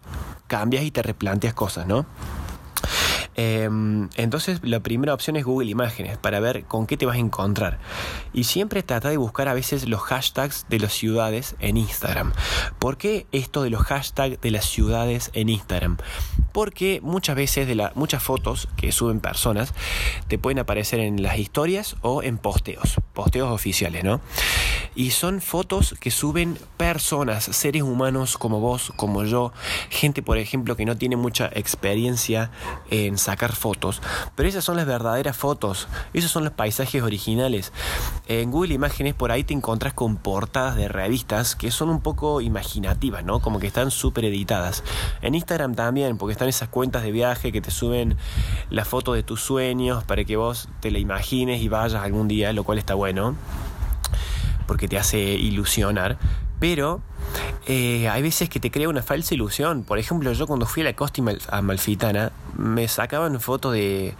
cambias 0.47 0.83
y 0.83 0.91
te 0.91 1.01
replanteas 1.01 1.53
cosas, 1.53 1.88
¿no? 1.88 2.05
Em, 3.39 4.10
entonces 4.15 4.62
la 4.63 4.79
primera 4.79 5.13
opción 5.13 5.36
es 5.36 5.46
Google 5.46 5.70
Imágenes 5.70 6.17
para 6.17 6.39
ver 6.39 6.63
con 6.63 6.88
qué 6.88 6.98
te 6.98 7.06
vas 7.06 7.17
a 7.17 7.20
encontrar. 7.20 7.77
Y 8.34 8.46
siempre 8.46 8.82
trata 8.82 9.10
de 9.10 9.17
buscar 9.17 9.48
a 9.48 9.53
veces 9.53 9.88
los 9.88 10.01
hashtags 10.01 10.65
de 10.70 10.79
las 10.79 10.94
ciudades 10.94 11.56
en 11.60 11.77
Instagram. 11.77 12.34
¿Por 12.79 12.98
qué 12.98 13.27
esto 13.32 13.62
de 13.62 13.70
los 13.70 13.84
hashtags 13.84 14.41
de 14.41 14.50
las 14.50 14.65
ciudades 14.65 15.29
en 15.34 15.50
Instagram? 15.50 15.98
Porque 16.51 17.00
muchas 17.03 17.36
veces 17.36 17.67
de 17.67 17.75
la, 17.75 17.91
muchas 17.94 18.24
fotos 18.24 18.70
que 18.75 18.91
suben 18.91 19.20
personas 19.20 19.72
te 20.27 20.39
pueden 20.39 20.58
aparecer 20.58 21.00
en 21.00 21.22
las 21.22 21.38
historias 21.38 21.96
o 22.01 22.24
en 22.24 22.39
posteos, 22.39 22.96
posteos 23.13 23.51
oficiales, 23.51 24.03
¿no? 24.03 24.20
Y 24.96 25.12
son 25.12 25.41
fotos 25.41 25.96
que 26.00 26.10
suben 26.10 26.58
personas, 26.77 27.44
seres 27.44 27.84
humanos 27.84 28.36
como 28.39 28.60
vos, 28.60 28.91
como 28.96 29.25
yo, 29.25 29.53
gente 29.91 30.24
por 30.24 30.39
ejemplo 30.39 30.75
que 30.75 30.86
no 30.86 30.98
tiene 30.98 31.17
mucha 31.17 31.51
experiencia 31.53 32.50
en 32.89 33.20
sacar 33.27 33.53
fotos, 33.53 34.01
pero 34.36 34.48
esas 34.48 34.63
son 34.63 34.77
las 34.77 34.86
verdaderas 34.86 35.36
fotos, 35.36 35.89
esos 36.13 36.31
son 36.31 36.46
los 36.46 36.53
paisajes 36.53 37.03
originales. 37.03 37.74
En 38.27 38.51
Google 38.51 38.74
Imágenes 38.74 39.15
por 39.15 39.34
ahí 39.34 39.43
te 39.43 39.53
encontrás 39.53 39.93
con 39.93 40.15
portadas 40.15 40.77
de 40.77 40.88
revistas 40.88 41.57
que 41.57 41.69
son 41.69 41.89
un 41.89 42.00
poco 42.00 42.39
imaginativas, 42.39 43.25
¿no? 43.25 43.41
Como 43.41 43.60
que 43.60 43.67
están 43.67 43.91
súper 43.91 44.24
editadas. 44.24 44.81
En 45.22 45.36
Instagram 45.36 45.75
también, 45.75 46.17
porque 46.17 46.31
están 46.31 46.48
esas 46.48 46.69
cuentas 46.69 47.03
de 47.03 47.12
viaje 47.12 47.51
que 47.51 47.60
te 47.60 47.69
suben 47.69 48.15
la 48.69 48.86
foto 48.86 49.12
de 49.12 49.24
tus 49.24 49.41
sueños 49.41 50.05
para 50.05 50.24
que 50.24 50.38
vos 50.38 50.69
te 50.79 50.89
la 50.89 51.00
imagines 51.00 51.62
y 51.62 51.67
vayas 51.67 52.01
algún 52.01 52.29
día, 52.29 52.53
lo 52.53 52.63
cual 52.63 52.77
está 52.77 52.93
bueno 52.93 53.36
porque 54.67 54.88
te 54.88 54.98
hace 54.98 55.19
ilusionar, 55.19 56.17
pero 56.60 57.01
eh, 57.69 58.07
hay 58.07 58.21
veces 58.21 58.50
que 58.50 58.62
te 58.62 58.71
crea 58.71 58.88
una 58.88 59.03
falsa 59.03 59.33
ilusión. 59.33 59.83
Por 59.83 60.00
ejemplo, 60.00 60.31
yo 60.31 60.47
cuando 60.47 60.65
fui 60.65 60.83
a 60.83 60.86
la 60.86 60.93
costa 60.93 61.21
amalfitana, 61.50 62.31
me 62.55 62.88
sacaban 62.88 63.41
fotos 63.41 63.74
de, 63.74 64.15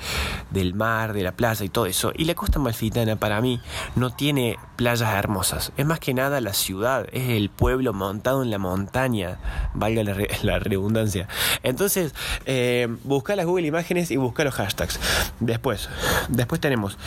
del 0.51 0.74
mar, 0.74 1.13
de 1.13 1.24
la 1.24 1.32
playa 1.32 1.63
y 1.63 1.70
todo 1.70 1.86
eso. 1.86 2.12
Y 2.13 2.25
la 2.25 2.36
costa 2.36 2.60
amalfitana 2.60 3.16
para 3.16 3.39
mí 3.39 3.62
no 3.96 4.10
tiene 4.10 4.60
playas 4.75 5.13
hermosas. 5.13 5.72
Es 5.77 5.86
más 5.86 6.01
que 6.01 6.13
nada 6.13 6.42
la 6.42 6.54
ciudad, 6.54 7.08
es 7.13 7.30
el 7.30 7.50
pueblo 7.50 7.94
montado 7.94 8.44
en 8.44 8.51
la 8.51 8.58
montaña, 8.58 9.39
valga 9.74 10.04
la, 10.04 10.60
redundancia. 10.60 11.30
Entonces, 11.63 12.13
eh, 12.46 12.88
busca 13.06 13.38
las 13.38 13.46
Google 13.46 13.68
Imágenes 13.68 14.12
y 14.12 14.18
busca 14.18 14.44
los 14.44 14.56
hashtags. 14.56 15.00
Después, 15.39 15.89
después 16.27 16.60
tenemos 16.60 16.98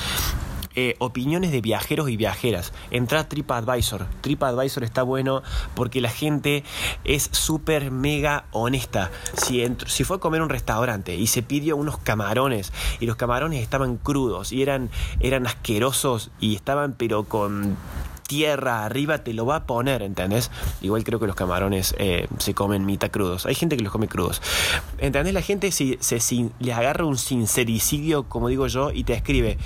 eh, 0.77 0.95
opiniones 0.99 1.53
de 1.53 1.61
viajeros 1.61 2.11
y 2.11 2.17
viajeras. 2.17 2.73
Entra 2.91 3.29
TripAdvisor. 3.29 4.07
TripAdvisor 4.21 4.85
está 4.85 5.03
bueno 5.03 5.43
porque 5.75 6.01
la 6.01 6.11
gente 6.11 6.65
es 7.05 7.29
súper 7.33 7.91
mega 7.91 8.45
honesta. 8.53 9.11
Si, 9.37 9.65
si 9.87 10.05
fue 10.05 10.19
a 10.19 10.21
comer 10.21 10.43
un 10.43 10.49
restaurante 10.49 11.17
y 11.17 11.27
se 11.27 11.43
pidió 11.43 11.77
unos 11.77 11.99
camarones 11.99 12.73
y 13.01 13.07
los 13.07 13.17
camarones 13.17 13.63
estaban 13.63 13.97
crudos 13.97 14.53
y 14.53 14.63
eran, 14.63 14.91
eran 15.21 15.47
asquerosos 15.47 16.31
y 16.39 16.55
estaban 16.55 16.95
pero 16.97 17.25
con 17.25 17.77
tierra 18.31 18.85
arriba 18.85 19.25
te 19.25 19.35
lo 19.35 19.45
va 19.45 19.57
a 19.57 19.67
poner, 19.67 20.03
¿entendés? 20.03 20.53
Igual 20.83 21.03
creo 21.03 21.19
que 21.19 21.27
los 21.27 21.35
camarones 21.35 21.97
eh, 21.99 22.29
se 22.39 22.55
comen 22.55 22.87
mitad 22.87 23.11
crudos. 23.11 23.45
Hay 23.45 23.57
gente 23.57 23.77
que 23.77 23.83
los 23.83 23.91
come 23.91 24.07
crudos. 24.07 24.41
¿Entendés? 25.01 25.33
La 25.33 25.43
gente 25.43 25.73
se, 25.73 25.99
se, 26.01 26.51
le 26.59 26.73
agarra 26.73 27.05
un 27.05 27.17
sincericidio, 27.17 28.29
como 28.29 28.49
digo 28.49 28.67
yo, 28.67 28.91
y 28.93 29.05
te 29.05 29.15
escribe, 29.15 29.57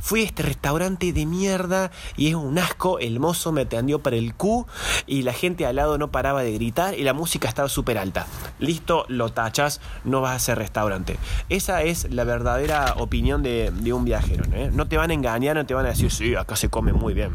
fui 0.00 0.20
a 0.20 0.24
este 0.24 0.42
restaurante 0.42 1.12
de 1.12 1.24
mierda 1.24 1.90
y 2.16 2.28
es 2.28 2.34
un 2.34 2.58
asco, 2.58 2.98
el 2.98 3.18
mozo 3.18 3.52
me 3.52 3.62
atendió 3.62 4.00
para 4.00 4.16
el 4.16 4.34
Q 4.34 4.66
y 5.06 5.22
la 5.22 5.32
gente 5.32 5.64
al 5.64 5.76
lado 5.76 5.96
no 5.96 6.10
paraba 6.10 6.42
de 6.42 6.52
gritar 6.52 6.98
y 6.98 7.02
la 7.02 7.14
música 7.14 7.48
estaba 7.48 7.68
súper 7.68 7.96
alta. 7.96 8.26
Listo, 8.58 9.06
lo 9.08 9.30
tachas, 9.30 9.80
no 10.04 10.20
vas 10.20 10.32
a 10.32 10.36
hacer 10.36 10.58
restaurante. 10.58 11.16
Esa 11.48 11.82
es 11.82 12.12
la 12.12 12.24
verdadera 12.24 12.94
opinión 12.98 13.42
de, 13.42 13.72
un 13.92 14.04
viajero. 14.04 14.44
¿no? 14.46 14.70
no 14.70 14.88
te 14.88 14.96
van 14.96 15.10
a 15.10 15.14
engañar, 15.14 15.56
no 15.56 15.64
te 15.64 15.74
van 15.74 15.86
a 15.86 15.90
decir, 15.90 16.10
sí, 16.10 16.34
acá 16.34 16.56
se 16.56 16.68
come 16.68 16.92
muy 16.92 17.14
bien. 17.14 17.32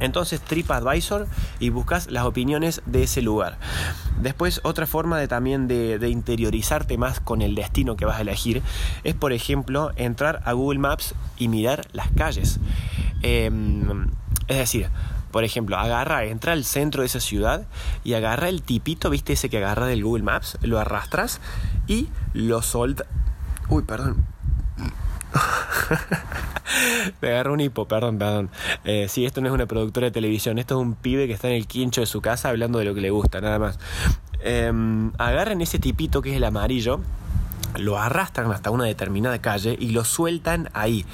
Entonces 0.00 0.40
TripAdvisor 0.40 1.26
y 1.60 1.70
buscas 1.70 2.10
las 2.10 2.24
opiniones 2.24 2.82
de 2.86 3.04
ese 3.04 3.22
lugar. 3.22 3.58
Después 4.20 4.60
otra 4.64 4.86
forma 4.86 5.18
de 5.18 5.28
también 5.28 5.68
de, 5.68 6.08
interiorizarte 6.08 6.98
más 6.98 7.20
con 7.20 7.42
el 7.42 7.54
destino 7.54 7.96
que 7.96 8.04
vas 8.04 8.18
a 8.18 8.22
elegir 8.22 8.62
es 9.04 9.14
por 9.14 9.32
ejemplo 9.32 9.92
entrar 9.96 10.42
a 10.44 10.52
Google 10.52 10.78
Maps 10.78 11.14
y 11.38 11.48
mirar 11.48 11.86
las 11.92 12.10
calles. 12.12 12.58
Em, 13.22 14.10
es 14.48 14.56
decir, 14.56 14.88
por 15.32 15.44
ejemplo, 15.44 15.78
agarra, 15.78 16.24
entra 16.24 16.52
al 16.52 16.64
centro 16.64 17.00
de 17.02 17.06
esa 17.06 17.20
ciudad 17.20 17.66
y 18.04 18.14
agarra 18.14 18.48
el 18.48 18.62
tipito, 18.62 19.08
¿viste 19.08 19.32
ese 19.32 19.48
que 19.48 19.56
agarra 19.56 19.86
del 19.86 20.04
Google 20.04 20.22
Maps? 20.22 20.58
Lo 20.60 20.78
arrastras 20.78 21.40
y 21.86 22.08
lo 22.34 22.60
solta. 22.60 23.06
Uy, 23.68 23.82
perdón. 23.84 24.26
Me 27.20 27.28
agarro 27.28 27.52
un 27.52 27.60
hipo, 27.60 27.86
perdón, 27.86 28.18
perdón. 28.18 28.50
Eh, 28.84 29.06
sí, 29.08 29.24
esto 29.24 29.40
no 29.40 29.48
es 29.48 29.54
una 29.54 29.66
productora 29.66 30.06
de 30.06 30.10
televisión, 30.10 30.58
esto 30.58 30.76
es 30.76 30.80
un 30.80 30.94
pibe 30.94 31.26
que 31.26 31.32
está 31.32 31.48
en 31.48 31.54
el 31.54 31.66
quincho 31.66 32.00
de 32.00 32.06
su 32.06 32.20
casa 32.20 32.48
hablando 32.48 32.78
de 32.78 32.84
lo 32.84 32.94
que 32.94 33.00
le 33.00 33.10
gusta, 33.10 33.40
nada 33.40 33.58
más. 33.58 33.78
Em, 34.40 35.12
agarran 35.18 35.60
ese 35.60 35.78
tipito 35.78 36.22
que 36.22 36.30
es 36.30 36.36
el 36.36 36.44
amarillo, 36.44 37.00
lo 37.76 37.98
arrastran 37.98 38.50
hasta 38.52 38.70
una 38.70 38.84
determinada 38.84 39.40
calle 39.40 39.76
y 39.78 39.90
lo 39.90 40.04
sueltan 40.04 40.70
ahí. 40.72 41.04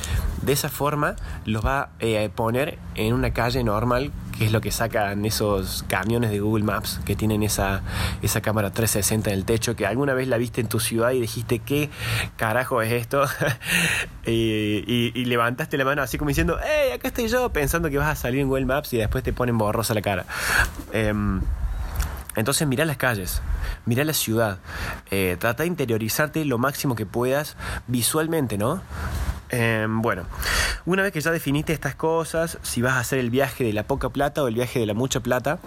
De 0.42 0.52
esa 0.52 0.68
forma 0.68 1.16
los 1.44 1.64
va 1.64 1.80
a 1.80 1.90
eh, 2.00 2.30
poner 2.34 2.78
en 2.94 3.14
una 3.14 3.32
calle 3.32 3.62
normal, 3.62 4.12
que 4.38 4.46
es 4.46 4.52
lo 4.52 4.60
que 4.60 4.70
sacan 4.70 5.24
esos 5.24 5.84
camiones 5.88 6.30
de 6.30 6.40
Google 6.40 6.64
Maps 6.64 7.00
que 7.04 7.16
tienen 7.16 7.42
esa, 7.42 7.82
esa 8.22 8.40
cámara 8.40 8.70
360 8.70 9.30
en 9.30 9.38
el 9.38 9.44
techo, 9.44 9.76
que 9.76 9.86
alguna 9.86 10.14
vez 10.14 10.28
la 10.28 10.38
viste 10.38 10.60
en 10.60 10.68
tu 10.68 10.80
ciudad 10.80 11.10
y 11.10 11.20
dijiste, 11.20 11.58
¿qué 11.58 11.90
carajo 12.36 12.82
es 12.82 12.92
esto? 12.92 13.24
y, 14.26 15.24
levantaste 15.24 15.76
la 15.76 15.84
mano 15.84 16.02
así 16.02 16.16
como 16.16 16.28
diciendo, 16.28 16.58
¡hey, 16.62 16.92
acá 16.94 17.08
estoy 17.08 17.28
yo! 17.28 17.50
Pensando 17.52 17.90
que 17.90 17.98
vas 17.98 18.08
a 18.08 18.14
salir 18.14 18.40
en 18.40 18.48
Google 18.48 18.64
Maps 18.64 18.92
y 18.94 18.96
después 18.96 19.22
te 19.22 19.32
ponen 19.32 19.58
borrosa 19.58 19.92
la 19.92 20.02
cara. 20.02 20.24
Em, 20.92 21.42
entonces 22.38 22.66
mira 22.66 22.84
las 22.84 22.96
calles, 22.96 23.42
mira 23.86 24.04
la 24.04 24.12
ciudad, 24.12 24.58
eh, 25.10 25.36
trata 25.38 25.62
de 25.62 25.68
interiorizarte 25.68 26.44
lo 26.44 26.58
máximo 26.58 26.94
que 26.94 27.06
puedas 27.06 27.56
visualmente, 27.86 28.58
¿no? 28.58 28.80
Em, 29.50 30.02
bueno, 30.02 30.24
una 30.84 31.02
vez 31.02 31.12
que 31.12 31.20
ya 31.20 31.30
definiste 31.30 31.72
estas 31.72 31.94
cosas, 31.94 32.58
si 32.62 32.82
vas 32.82 32.94
a 32.94 33.00
hacer 33.00 33.18
el 33.18 33.30
viaje 33.30 33.64
de 33.64 33.72
la 33.72 33.82
poca 33.82 34.10
plata 34.10 34.42
o 34.42 34.48
el 34.48 34.54
viaje 34.54 34.78
de 34.78 34.86
la 34.86 34.94
mucha 34.94 35.20
plata, 35.20 35.58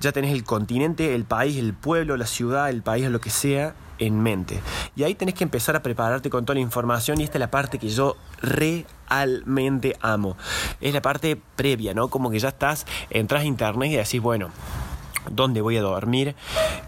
ya 0.00 0.12
tenés 0.12 0.32
el 0.32 0.44
continente, 0.44 1.14
el 1.14 1.24
país, 1.24 1.56
el 1.58 1.74
pueblo, 1.74 2.16
la 2.16 2.26
ciudad, 2.26 2.70
el 2.70 2.82
país 2.82 3.08
lo 3.08 3.20
que 3.20 3.30
sea 3.30 3.74
en 3.98 4.22
mente. 4.22 4.60
Y 4.94 5.04
ahí 5.04 5.14
tenés 5.14 5.34
que 5.34 5.44
empezar 5.44 5.76
a 5.76 5.82
prepararte 5.82 6.30
con 6.30 6.44
toda 6.44 6.54
la 6.54 6.60
información 6.60 7.20
y 7.20 7.24
esta 7.24 7.38
es 7.38 7.40
la 7.40 7.50
parte 7.50 7.78
que 7.78 7.88
yo 7.88 8.16
realmente 8.42 9.96
amo. 10.00 10.36
Es 10.80 10.92
la 10.92 11.02
parte 11.02 11.40
previa, 11.56 11.94
¿no? 11.94 12.08
Como 12.08 12.30
que 12.30 12.38
ya 12.38 12.48
estás, 12.48 12.86
entras 13.10 13.42
a 13.42 13.46
internet 13.46 13.92
y 13.92 13.96
decís, 13.96 14.20
bueno, 14.20 14.50
dónde 15.30 15.60
voy 15.60 15.76
a 15.76 15.82
dormir, 15.82 16.34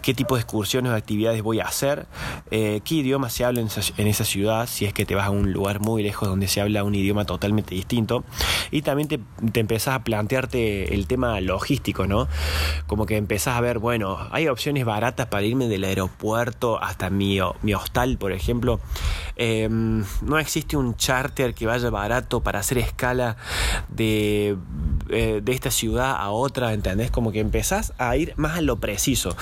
qué 0.01 0.13
tipo 0.13 0.35
de 0.35 0.41
excursiones 0.41 0.91
o 0.91 0.95
actividades 0.95 1.41
voy 1.41 1.59
a 1.59 1.65
hacer, 1.65 2.07
eh, 2.51 2.81
qué 2.83 2.95
idioma 2.95 3.29
se 3.29 3.45
habla 3.45 3.61
en 3.61 4.07
esa, 4.07 4.23
ciudad, 4.23 4.67
si 4.67 4.85
es 4.85 4.93
que 4.93 5.05
te 5.05 5.15
vas 5.15 5.27
a 5.27 5.29
un 5.29 5.51
lugar 5.51 5.79
muy 5.79 6.03
lejos 6.03 6.27
donde 6.27 6.47
se 6.47 6.61
habla 6.61 6.83
un 6.83 6.95
idioma 6.95 7.25
totalmente 7.25 7.75
distinto. 7.75 8.23
Y 8.71 8.81
también 8.81 9.07
te, 9.07 9.19
te 9.51 9.59
empezás 9.59 9.95
a 9.95 10.03
plantearte 10.03 10.93
el 10.93 11.07
tema 11.07 11.39
logístico, 11.41 12.07
¿no? 12.07 12.27
Como 12.87 13.05
que 13.05 13.17
empezás 13.17 13.57
a 13.57 13.61
ver, 13.61 13.79
bueno, 13.79 14.17
hay 14.31 14.47
opciones 14.47 14.85
baratas 14.85 15.27
para 15.27 15.43
irme 15.43 15.67
del 15.67 15.83
aeropuerto 15.83 16.81
hasta 16.81 17.09
mi, 17.09 17.39
mi 17.61 17.73
hostal, 17.73 18.17
por 18.17 18.31
ejemplo. 18.31 18.79
Em, 19.35 20.03
no 20.21 20.37
existe 20.37 20.75
un 20.75 20.95
charter 20.95 21.53
que 21.53 21.65
vaya 21.65 21.89
barato 21.89 22.41
para 22.41 22.59
hacer 22.59 22.77
escala 22.77 23.37
de, 23.87 24.57
eh, 25.09 25.39
de 25.41 25.51
esta 25.51 25.71
ciudad 25.71 26.15
a 26.17 26.29
otra, 26.29 26.73
¿entendés? 26.73 27.09
Como 27.11 27.31
que 27.31 27.39
empezás 27.39 27.93
a 27.97 28.15
ir 28.17 28.28
más 28.37 28.57
a 28.57 28.61
lo 28.61 28.79
preciso 28.79 29.35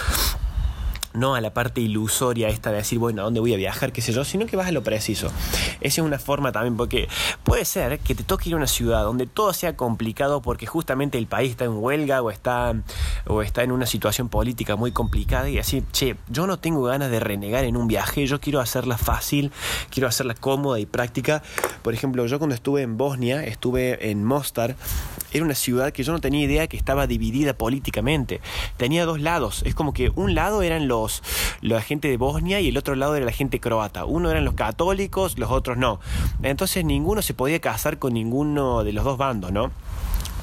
no 1.17 1.35
a 1.35 1.41
la 1.41 1.53
parte 1.53 1.81
ilusoria 1.81 2.49
esta 2.49 2.71
de 2.71 2.77
decir, 2.77 2.99
bueno, 2.99 3.21
¿a 3.21 3.25
dónde 3.25 3.39
voy 3.39 3.53
a 3.53 3.57
viajar? 3.57 3.91
qué 3.91 4.01
sé 4.01 4.11
yo, 4.11 4.23
sino 4.23 4.45
que 4.45 4.55
vas 4.55 4.67
a 4.67 4.71
lo 4.71 4.83
preciso. 4.83 5.27
Esa 5.81 6.01
es 6.01 6.05
una 6.05 6.19
forma 6.19 6.51
también, 6.51 6.77
porque 6.77 7.07
puede 7.43 7.65
ser 7.65 7.99
que 7.99 8.15
te 8.15 8.23
toque 8.23 8.49
ir 8.49 8.55
a 8.55 8.57
una 8.57 8.67
ciudad 8.67 9.03
donde 9.03 9.25
todo 9.27 9.53
sea 9.53 9.75
complicado 9.75 10.41
porque 10.41 10.65
justamente 10.65 11.17
el 11.17 11.27
país 11.27 11.51
está 11.51 11.65
en 11.65 11.77
huelga 11.77 12.21
o 12.21 12.31
está, 12.31 12.75
o 13.25 13.41
está 13.41 13.63
en 13.63 13.71
una 13.71 13.85
situación 13.85 14.29
política 14.29 14.75
muy 14.75 14.91
complicada 14.91 15.49
y 15.49 15.57
así, 15.57 15.83
che, 15.91 16.15
yo 16.29 16.47
no 16.47 16.57
tengo 16.59 16.83
ganas 16.83 17.11
de 17.11 17.19
renegar 17.19 17.63
en 17.65 17.77
un 17.77 17.87
viaje, 17.87 18.25
yo 18.25 18.39
quiero 18.39 18.59
hacerla 18.59 18.97
fácil, 18.97 19.51
quiero 19.89 20.07
hacerla 20.07 20.35
cómoda 20.35 20.79
y 20.79 20.85
práctica. 20.85 21.41
Por 21.81 21.93
ejemplo, 21.93 22.25
yo 22.25 22.37
cuando 22.39 22.55
estuve 22.55 22.81
en 22.81 22.97
Bosnia, 22.97 23.43
estuve 23.43 24.11
en 24.11 24.23
Mostar, 24.23 24.75
era 25.33 25.43
una 25.43 25.55
ciudad 25.55 25.91
que 25.91 26.03
yo 26.03 26.13
no 26.13 26.19
tenía 26.19 26.43
idea 26.43 26.67
que 26.67 26.77
estaba 26.77 27.07
dividida 27.07 27.53
políticamente. 27.53 28.41
Tenía 28.77 29.05
dos 29.05 29.19
lados. 29.19 29.61
Es 29.65 29.75
como 29.75 29.93
que 29.93 30.11
un 30.15 30.35
lado 30.35 30.61
eran 30.61 30.87
los 30.87 31.06
la 31.61 31.81
gente 31.81 32.07
de 32.07 32.17
Bosnia 32.17 32.59
y 32.59 32.69
el 32.69 32.77
otro 32.77 32.95
lado 32.95 33.15
era 33.15 33.25
la 33.25 33.31
gente 33.31 33.59
croata. 33.59 34.05
Uno 34.05 34.31
eran 34.31 34.45
los 34.45 34.53
católicos, 34.53 35.37
los 35.37 35.51
otros 35.51 35.77
no. 35.77 35.99
Entonces 36.43 36.85
ninguno 36.85 37.21
se 37.21 37.33
podía 37.33 37.59
casar 37.59 37.99
con 37.99 38.13
ninguno 38.13 38.83
de 38.83 38.93
los 38.93 39.03
dos 39.03 39.17
bandos, 39.17 39.51
¿no? 39.51 39.71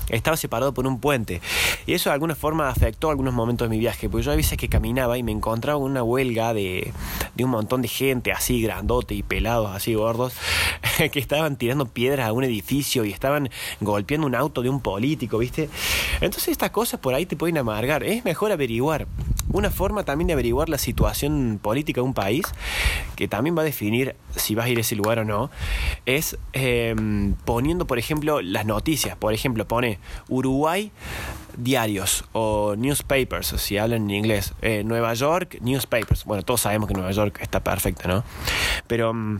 estaba 0.08 0.36
separado 0.36 0.74
por 0.74 0.86
un 0.86 1.00
puente. 1.00 1.40
Y 1.86 1.92
eso 1.92 2.10
de 2.10 2.14
alguna 2.14 2.34
forma 2.34 2.68
afectó 2.68 3.10
algunos 3.10 3.34
momentos 3.34 3.68
de 3.68 3.70
mi 3.74 3.78
viaje, 3.78 4.08
porque 4.08 4.24
yo 4.24 4.32
a 4.32 4.36
veces 4.36 4.58
que 4.58 4.68
caminaba 4.68 5.18
y 5.18 5.22
me 5.22 5.32
encontraba 5.32 5.78
en 5.78 5.84
una 5.84 6.02
huelga 6.02 6.54
de, 6.54 6.92
de 7.34 7.44
un 7.44 7.50
montón 7.50 7.82
de 7.82 7.88
gente 7.88 8.32
así 8.32 8.60
grandote 8.62 9.14
y 9.14 9.22
pelados, 9.22 9.74
así 9.74 9.94
gordos, 9.94 10.34
que 11.12 11.18
estaban 11.18 11.56
tirando 11.56 11.86
piedras 11.86 12.28
a 12.28 12.32
un 12.32 12.44
edificio 12.44 13.04
y 13.04 13.12
estaban 13.12 13.50
golpeando 13.80 14.26
un 14.26 14.34
auto 14.34 14.62
de 14.62 14.68
un 14.68 14.80
político, 14.80 15.38
¿viste? 15.38 15.68
Entonces 16.20 16.48
estas 16.48 16.70
cosas 16.70 17.00
por 17.00 17.14
ahí 17.14 17.26
te 17.26 17.36
pueden 17.36 17.58
amargar. 17.58 18.04
Es 18.04 18.24
mejor 18.24 18.52
averiguar. 18.52 19.06
Una 19.54 19.70
forma 19.70 20.02
también 20.02 20.26
de 20.26 20.32
averiguar 20.32 20.68
la 20.68 20.78
situación 20.78 21.60
política 21.62 22.00
de 22.00 22.04
un 22.04 22.12
país, 22.12 22.44
que 23.14 23.28
también 23.28 23.56
va 23.56 23.62
a 23.62 23.64
definir 23.64 24.16
si 24.34 24.56
vas 24.56 24.66
a 24.66 24.68
ir 24.68 24.78
a 24.78 24.80
ese 24.80 24.96
lugar 24.96 25.20
o 25.20 25.24
no, 25.24 25.48
es 26.06 26.36
em, 26.54 27.34
poniendo, 27.44 27.86
por 27.86 28.00
ejemplo, 28.00 28.42
las 28.42 28.66
noticias. 28.66 29.16
Por 29.16 29.32
ejemplo, 29.32 29.64
pone 29.68 30.00
Uruguay 30.28 30.90
diarios 31.56 32.24
o 32.32 32.74
newspapers, 32.76 33.46
si 33.58 33.78
hablan 33.78 34.10
en 34.10 34.10
inglés. 34.10 34.54
Eh, 34.60 34.82
Nueva 34.84 35.14
York, 35.14 35.58
newspapers. 35.60 36.24
Bueno, 36.24 36.42
todos 36.42 36.62
sabemos 36.62 36.88
que 36.88 36.94
Nueva 36.94 37.12
York 37.12 37.38
está 37.40 37.62
perfecto, 37.62 38.08
¿no? 38.08 38.24
Pero 38.88 39.10
em, 39.10 39.38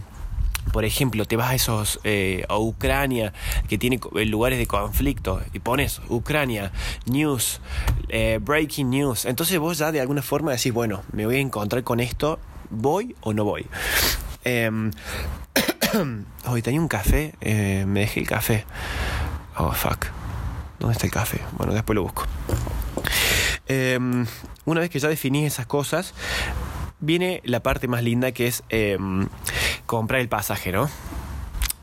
por 0.73 0.85
ejemplo, 0.85 1.25
te 1.25 1.37
vas 1.37 1.51
a 1.51 1.55
esos 1.55 2.01
eh, 2.05 2.45
a 2.49 2.59
Ucrania 2.59 3.33
que 3.69 3.79
tiene 3.79 4.01
eh, 4.17 4.25
lugares 4.25 4.59
de 4.59 4.67
conflicto 4.67 5.41
y 5.53 5.59
pones 5.59 6.01
Ucrania 6.09 6.73
news 7.07 7.61
eh, 8.09 8.39
breaking 8.41 8.91
news, 8.91 9.25
entonces 9.25 9.59
vos 9.59 9.79
ya 9.79 9.93
de 9.93 10.01
alguna 10.01 10.23
forma 10.23 10.53
decís 10.53 10.73
bueno 10.73 11.03
me 11.13 11.27
voy 11.27 11.37
a 11.37 11.41
encontrar 11.41 11.85
con 11.85 12.01
esto, 12.01 12.39
voy 12.71 13.15
o 13.21 13.33
no 13.33 13.45
voy. 13.45 13.67
Em, 14.45 14.91
hoy 16.47 16.63
tenía 16.63 16.81
un 16.81 16.89
café, 16.89 17.35
me 17.41 18.01
dejé 18.01 18.21
el 18.21 18.27
café. 18.27 18.65
Oh 19.57 19.73
fuck, 19.73 20.07
¿dónde 20.79 20.95
está 20.95 21.07
el 21.07 21.13
café? 21.13 21.41
Bueno, 21.53 21.73
después 21.73 21.95
lo 21.95 22.03
busco. 22.03 22.27
Em, 23.67 24.27
una 24.65 24.81
vez 24.81 24.91
que 24.91 24.99
ya 24.99 25.09
definís 25.09 25.47
esas 25.47 25.67
cosas, 25.67 26.15
viene 27.01 27.41
la 27.45 27.61
parte 27.61 27.89
más 27.89 28.03
linda 28.03 28.33
que 28.33 28.47
es 28.47 28.63
em, 28.69 29.29
comprar 29.87 30.21
el 30.21 30.29
pasaje, 30.29 30.73
¿no? 30.73 30.89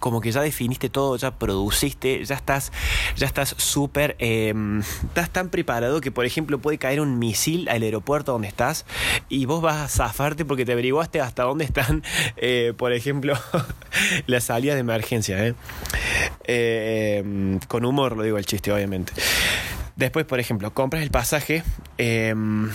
como 0.02 0.20
que 0.20 0.32
ya 0.32 0.42
definiste 0.42 0.90
todo, 0.90 1.16
ya 1.16 1.30
produciste, 1.30 2.26
ya 2.26 2.36
estás, 2.36 2.72
ya 3.16 3.28
estás 3.28 3.54
súper, 3.58 4.16
em, 4.18 4.80
estás 4.80 5.30
tan 5.30 5.50
preparado 5.50 6.02
que 6.02 6.12
por 6.12 6.26
ejemplo 6.26 6.58
puede 6.58 6.80
caer 6.80 7.00
un 7.00 7.20
misil 7.20 7.70
al 7.70 7.84
aeropuerto 7.84 8.32
donde 8.32 8.48
estás 8.48 8.86
y 9.30 9.46
vos 9.46 9.62
vas 9.62 9.78
a 9.78 9.88
zafarte 9.88 10.44
porque 10.44 10.66
te 10.66 10.72
averiguaste 10.72 11.22
hasta 11.22 11.44
dónde 11.44 11.66
están, 11.66 12.04
eh, 12.38 12.74
por 12.76 12.94
ejemplo, 12.94 13.36
las 14.26 14.46
salidas 14.46 14.76
de 14.76 14.82
emergencia. 14.82 15.48
¿eh? 15.48 15.54
Eh, 16.46 17.60
con 17.68 17.86
humor 17.86 18.18
lo 18.18 18.24
digo 18.24 18.40
el 18.40 18.46
chiste, 18.48 18.74
obviamente. 18.74 19.14
Después, 19.96 20.26
por 20.26 20.40
ejemplo, 20.40 20.74
compras 20.74 21.04
el 21.04 21.12
pasaje. 21.12 21.64
Em, 22.00 22.72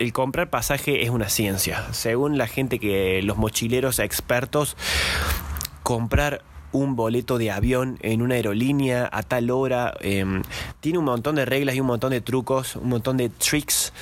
el 0.00 0.14
comprar 0.14 0.48
pasaje 0.48 1.02
es 1.02 1.10
una 1.10 1.28
ciencia. 1.28 1.84
Según 1.92 2.38
la 2.38 2.46
gente 2.46 2.78
que, 2.78 3.20
los 3.22 3.36
mochileros 3.36 3.98
expertos, 3.98 4.76
comprar 5.82 6.42
un 6.72 6.96
boleto 6.96 7.36
de 7.36 7.50
avión 7.50 7.98
en 8.00 8.22
una 8.22 8.36
aerolínea 8.36 9.08
a 9.12 9.22
tal 9.22 9.50
hora. 9.50 9.92
Em, 10.00 10.42
tiene 10.80 10.98
un 10.98 11.04
montón 11.04 11.34
de 11.34 11.44
reglas 11.44 11.74
y 11.74 11.80
un 11.80 11.86
montón 11.86 12.12
de 12.12 12.22
trucos, 12.22 12.76
un 12.76 12.88
montón 12.88 13.18
de 13.18 13.28
tricks 13.28 13.92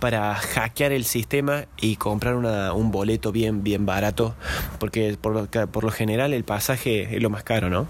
para 0.00 0.34
hackear 0.34 0.90
el 0.90 1.04
sistema 1.04 1.66
y 1.76 1.96
comprar 1.96 2.34
un 2.34 2.90
boleto 2.90 3.30
bien, 3.30 3.62
bien 3.62 3.86
barato. 3.86 4.34
Porque 4.80 5.16
por 5.20 5.84
lo, 5.84 5.90
general 5.92 6.32
el 6.32 6.42
pasaje 6.42 7.14
es 7.14 7.22
lo 7.22 7.30
más 7.30 7.44
caro, 7.44 7.70
¿no? 7.70 7.86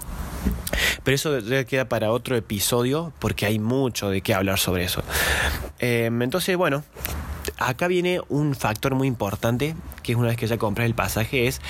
Pero 1.03 1.15
eso 1.15 1.39
ya 1.39 1.65
queda 1.65 1.89
para 1.89 2.11
otro 2.11 2.37
episodio 2.37 3.13
porque 3.21 3.47
hay 3.47 3.59
mucho 3.59 4.11
de 4.11 4.21
qué 4.21 4.35
hablar 4.35 4.59
sobre 4.59 4.85
eso. 4.85 5.03
Em, 5.79 6.21
entonces, 6.21 6.57
bueno, 6.57 6.83
acá 7.59 7.89
viene 7.89 8.21
un 8.29 8.55
factor 8.55 8.95
muy 8.95 9.09
importante, 9.09 9.75
que 10.03 10.13
es 10.13 10.19
una 10.19 10.29
vez 10.29 10.37
que 10.37 10.47
ya 10.47 10.59
compras 10.59 10.87
el 10.87 10.95
pasaje, 10.95 11.47
es 11.47 11.61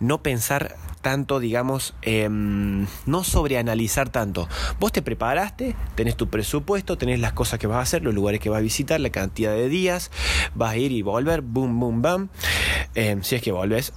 no 0.00 0.22
pensar 0.22 0.76
tanto, 1.02 1.40
digamos, 1.40 1.94
em, 2.02 2.86
no 3.06 3.24
sobreanalizar 3.24 4.08
tanto. 4.08 4.48
Vos 4.78 4.92
te 4.92 5.02
preparaste, 5.02 5.74
tenés 5.96 6.16
tu 6.16 6.28
presupuesto, 6.28 6.96
tenés 6.96 7.20
las 7.20 7.32
cosas 7.32 7.58
que 7.58 7.66
vas 7.66 7.78
a 7.78 7.82
hacer, 7.82 8.02
los 8.02 8.14
lugares 8.14 8.40
que 8.40 8.48
vas 8.48 8.58
a 8.58 8.62
visitar, 8.62 9.00
la 9.00 9.10
cantidad 9.10 9.52
de 9.52 9.68
días, 9.68 10.10
vas 10.54 10.72
a 10.72 10.76
ir 10.76 10.92
y 10.92 11.02
volver, 11.02 11.42
boom, 11.42 11.78
boom, 11.78 12.02
bam. 12.02 12.28
Em, 12.94 13.22
si 13.22 13.34
es 13.34 13.42
que 13.42 13.52
volves, 13.52 13.92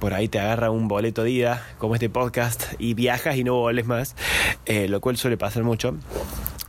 por 0.00 0.14
ahí 0.14 0.28
te 0.28 0.40
agarra 0.40 0.70
un 0.70 0.88
boleto 0.88 1.22
de 1.22 1.30
ida, 1.30 1.66
como 1.78 1.94
este 1.94 2.08
podcast, 2.08 2.64
y 2.78 2.94
viajas 2.94 3.36
y 3.36 3.44
no 3.44 3.54
volves 3.54 3.86
más, 3.86 4.16
eh, 4.64 4.88
lo 4.88 5.00
cual 5.00 5.16
suele 5.18 5.36
pasar 5.36 5.62
mucho. 5.62 5.94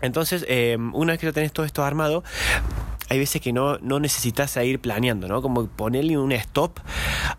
Entonces, 0.02 0.46
em, 0.48 0.94
una 0.94 1.14
vez 1.14 1.20
que 1.20 1.28
ya 1.28 1.32
tenés 1.32 1.54
todo 1.54 1.66
esto 1.66 1.84
armado, 1.84 2.24
hay 3.10 3.20
veces 3.20 3.42
que 3.42 3.54
no, 3.54 3.78
no 3.80 4.00
necesitas 4.00 4.56
ir 4.58 4.80
planeando, 4.80 5.28
¿no? 5.28 5.42
Como 5.42 5.68
ponerle 5.68 6.18
un 6.18 6.32
stop 6.32 6.80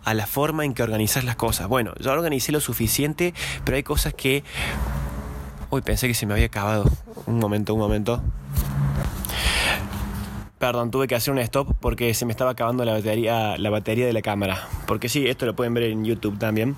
a 0.05 0.15
la 0.15 0.27
forma 0.27 0.65
en 0.65 0.75
que 0.75 0.83
organizas 0.83 1.25
las 1.25 1.37
cosas. 1.37 1.69
Bueno, 1.69 1.93
yo 2.01 2.13
organicé 2.13 2.53
lo 2.53 2.61
suficiente, 2.61 3.35
pero 3.65 3.77
hay 3.77 3.83
cosas 3.83 4.15
que... 4.15 4.45
Uy, 5.71 5.83
pensé 5.83 6.09
que 6.09 6.15
se 6.15 6.25
me 6.25 6.33
había 6.33 6.47
acabado. 6.47 6.91
Un 7.27 7.39
momento, 7.39 7.75
un 7.75 7.81
momento. 7.81 8.23
Perdón, 10.59 10.91
tuve 10.91 11.07
que 11.07 11.15
hacer 11.15 11.33
un 11.33 11.39
stop 11.39 11.77
porque 11.81 12.13
se 12.15 12.27
me 12.27 12.33
estaba 12.33 12.51
acabando 12.51 12.85
la 12.85 12.93
batería, 12.93 13.57
la 13.59 13.71
batería 13.71 14.07
de 14.07 14.13
la 14.13 14.23
cámara. 14.23 14.67
Porque 14.89 15.09
sí, 15.09 15.27
esto 15.29 15.47
lo 15.47 15.55
pueden 15.55 15.73
ver 15.73 15.85
en 15.85 16.05
YouTube 16.05 16.37
también. 16.37 16.77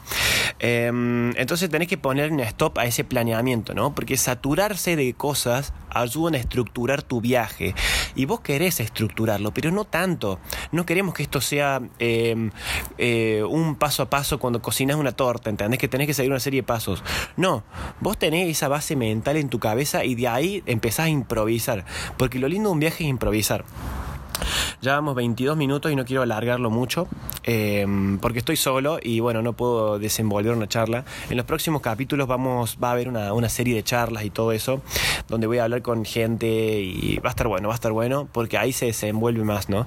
Em, 0.58 1.34
entonces 1.38 1.70
tenés 1.70 1.88
que 1.88 1.96
poner 1.96 2.30
un 2.30 2.40
stop 2.40 2.76
a 2.78 2.84
ese 2.84 3.04
planeamiento, 3.04 3.72
¿no? 3.72 3.94
Porque 3.94 4.18
saturarse 4.18 4.96
de 4.96 5.14
cosas 5.14 5.72
ayuda 5.88 6.36
a 6.36 6.40
estructurar 6.40 7.02
tu 7.02 7.22
viaje. 7.22 7.74
Y 8.14 8.26
vos 8.26 8.40
querés 8.40 8.80
estructurarlo, 8.80 9.52
pero 9.54 9.70
no 9.70 9.86
tanto. 9.86 10.38
No 10.72 10.84
queremos 10.84 11.14
que 11.14 11.22
esto 11.22 11.40
sea 11.40 11.80
em, 11.98 12.50
eh, 12.98 13.42
un 13.48 13.76
paso 13.76 14.02
a 14.02 14.10
paso 14.10 14.38
cuando 14.38 14.60
cocinas 14.60 14.96
una 14.96 15.12
torta, 15.12 15.48
¿entendés? 15.48 15.80
Que 15.80 15.88
tenés 15.88 16.06
que 16.06 16.14
seguir 16.14 16.30
una 16.30 16.40
serie 16.40 16.60
de 16.60 16.66
pasos. 16.66 17.02
No, 17.38 17.64
vos 18.00 18.18
tenés 18.18 18.50
esa 18.50 18.68
base 18.68 18.94
mental 18.94 19.38
en 19.38 19.48
tu 19.48 19.58
cabeza 19.58 20.04
y 20.04 20.14
de 20.14 20.28
ahí 20.28 20.62
empezás 20.66 21.06
a 21.06 21.08
improvisar. 21.08 21.86
Porque 22.18 22.38
lo 22.38 22.48
lindo 22.48 22.68
de 22.68 22.74
un 22.74 22.80
viaje 22.80 23.04
es 23.04 23.10
improvisar. 23.10 23.64
Ya 24.82 24.94
vamos 24.94 25.14
22 25.14 25.58
minutos 25.58 25.92
y 25.92 25.96
no 25.96 26.06
quiero 26.06 26.22
alargarlo 26.22 26.70
mucho 26.70 27.06
em, 27.42 28.18
porque 28.18 28.38
estoy 28.38 28.56
solo 28.56 28.98
y 29.02 29.20
bueno, 29.20 29.42
no 29.42 29.52
puedo 29.52 29.98
desenvolver 29.98 30.54
una 30.54 30.68
charla. 30.68 31.04
En 31.28 31.36
los 31.36 31.44
próximos 31.44 31.82
capítulos 31.82 32.26
vamos, 32.26 32.78
va 32.82 32.88
a 32.88 32.92
haber 32.92 33.08
una, 33.08 33.34
una 33.34 33.50
serie 33.50 33.74
de 33.74 33.82
charlas 33.82 34.24
y 34.24 34.30
todo 34.30 34.52
eso 34.52 34.80
donde 35.28 35.46
voy 35.46 35.58
a 35.58 35.64
hablar 35.64 35.82
con 35.82 36.06
gente 36.06 36.80
y 36.80 37.18
va 37.18 37.28
a 37.28 37.32
estar 37.32 37.46
bueno, 37.46 37.68
va 37.68 37.74
a 37.74 37.76
estar 37.76 37.92
bueno 37.92 38.26
porque 38.32 38.56
ahí 38.56 38.72
se 38.72 38.86
desenvuelve 38.86 39.44
más, 39.44 39.68
¿no? 39.68 39.86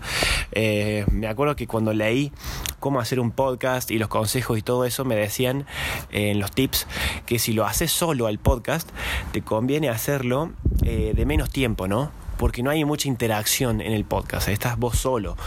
Eh, 0.51 1.05
me 1.11 1.27
acuerdo 1.27 1.55
que 1.55 1.65
cuando 1.65 1.91
leí 1.91 2.31
cómo 2.79 2.99
hacer 2.99 3.19
un 3.19 3.31
podcast 3.31 3.89
y 3.89 3.97
los 3.97 4.09
consejos 4.09 4.59
y 4.59 4.61
todo 4.61 4.85
eso, 4.85 5.05
me 5.05 5.15
decían 5.15 5.65
en 6.11 6.39
los 6.39 6.51
tips 6.51 6.85
que 7.25 7.39
si 7.39 7.53
lo 7.53 7.65
haces 7.65 7.91
solo 7.91 8.27
al 8.27 8.37
podcast, 8.37 8.89
te 9.31 9.41
conviene 9.41 9.89
hacerlo 9.89 10.51
eh, 10.83 11.13
de 11.15 11.25
menos 11.25 11.49
tiempo, 11.49 11.87
¿no? 11.87 12.22
Porque 12.37 12.63
no 12.63 12.69
hay 12.69 12.85
mucha 12.85 13.07
interacción 13.07 13.81
en 13.81 13.93
el 13.93 14.05
podcast. 14.05 14.47
Estás 14.47 14.77
vos 14.77 14.97
solo. 14.97 15.37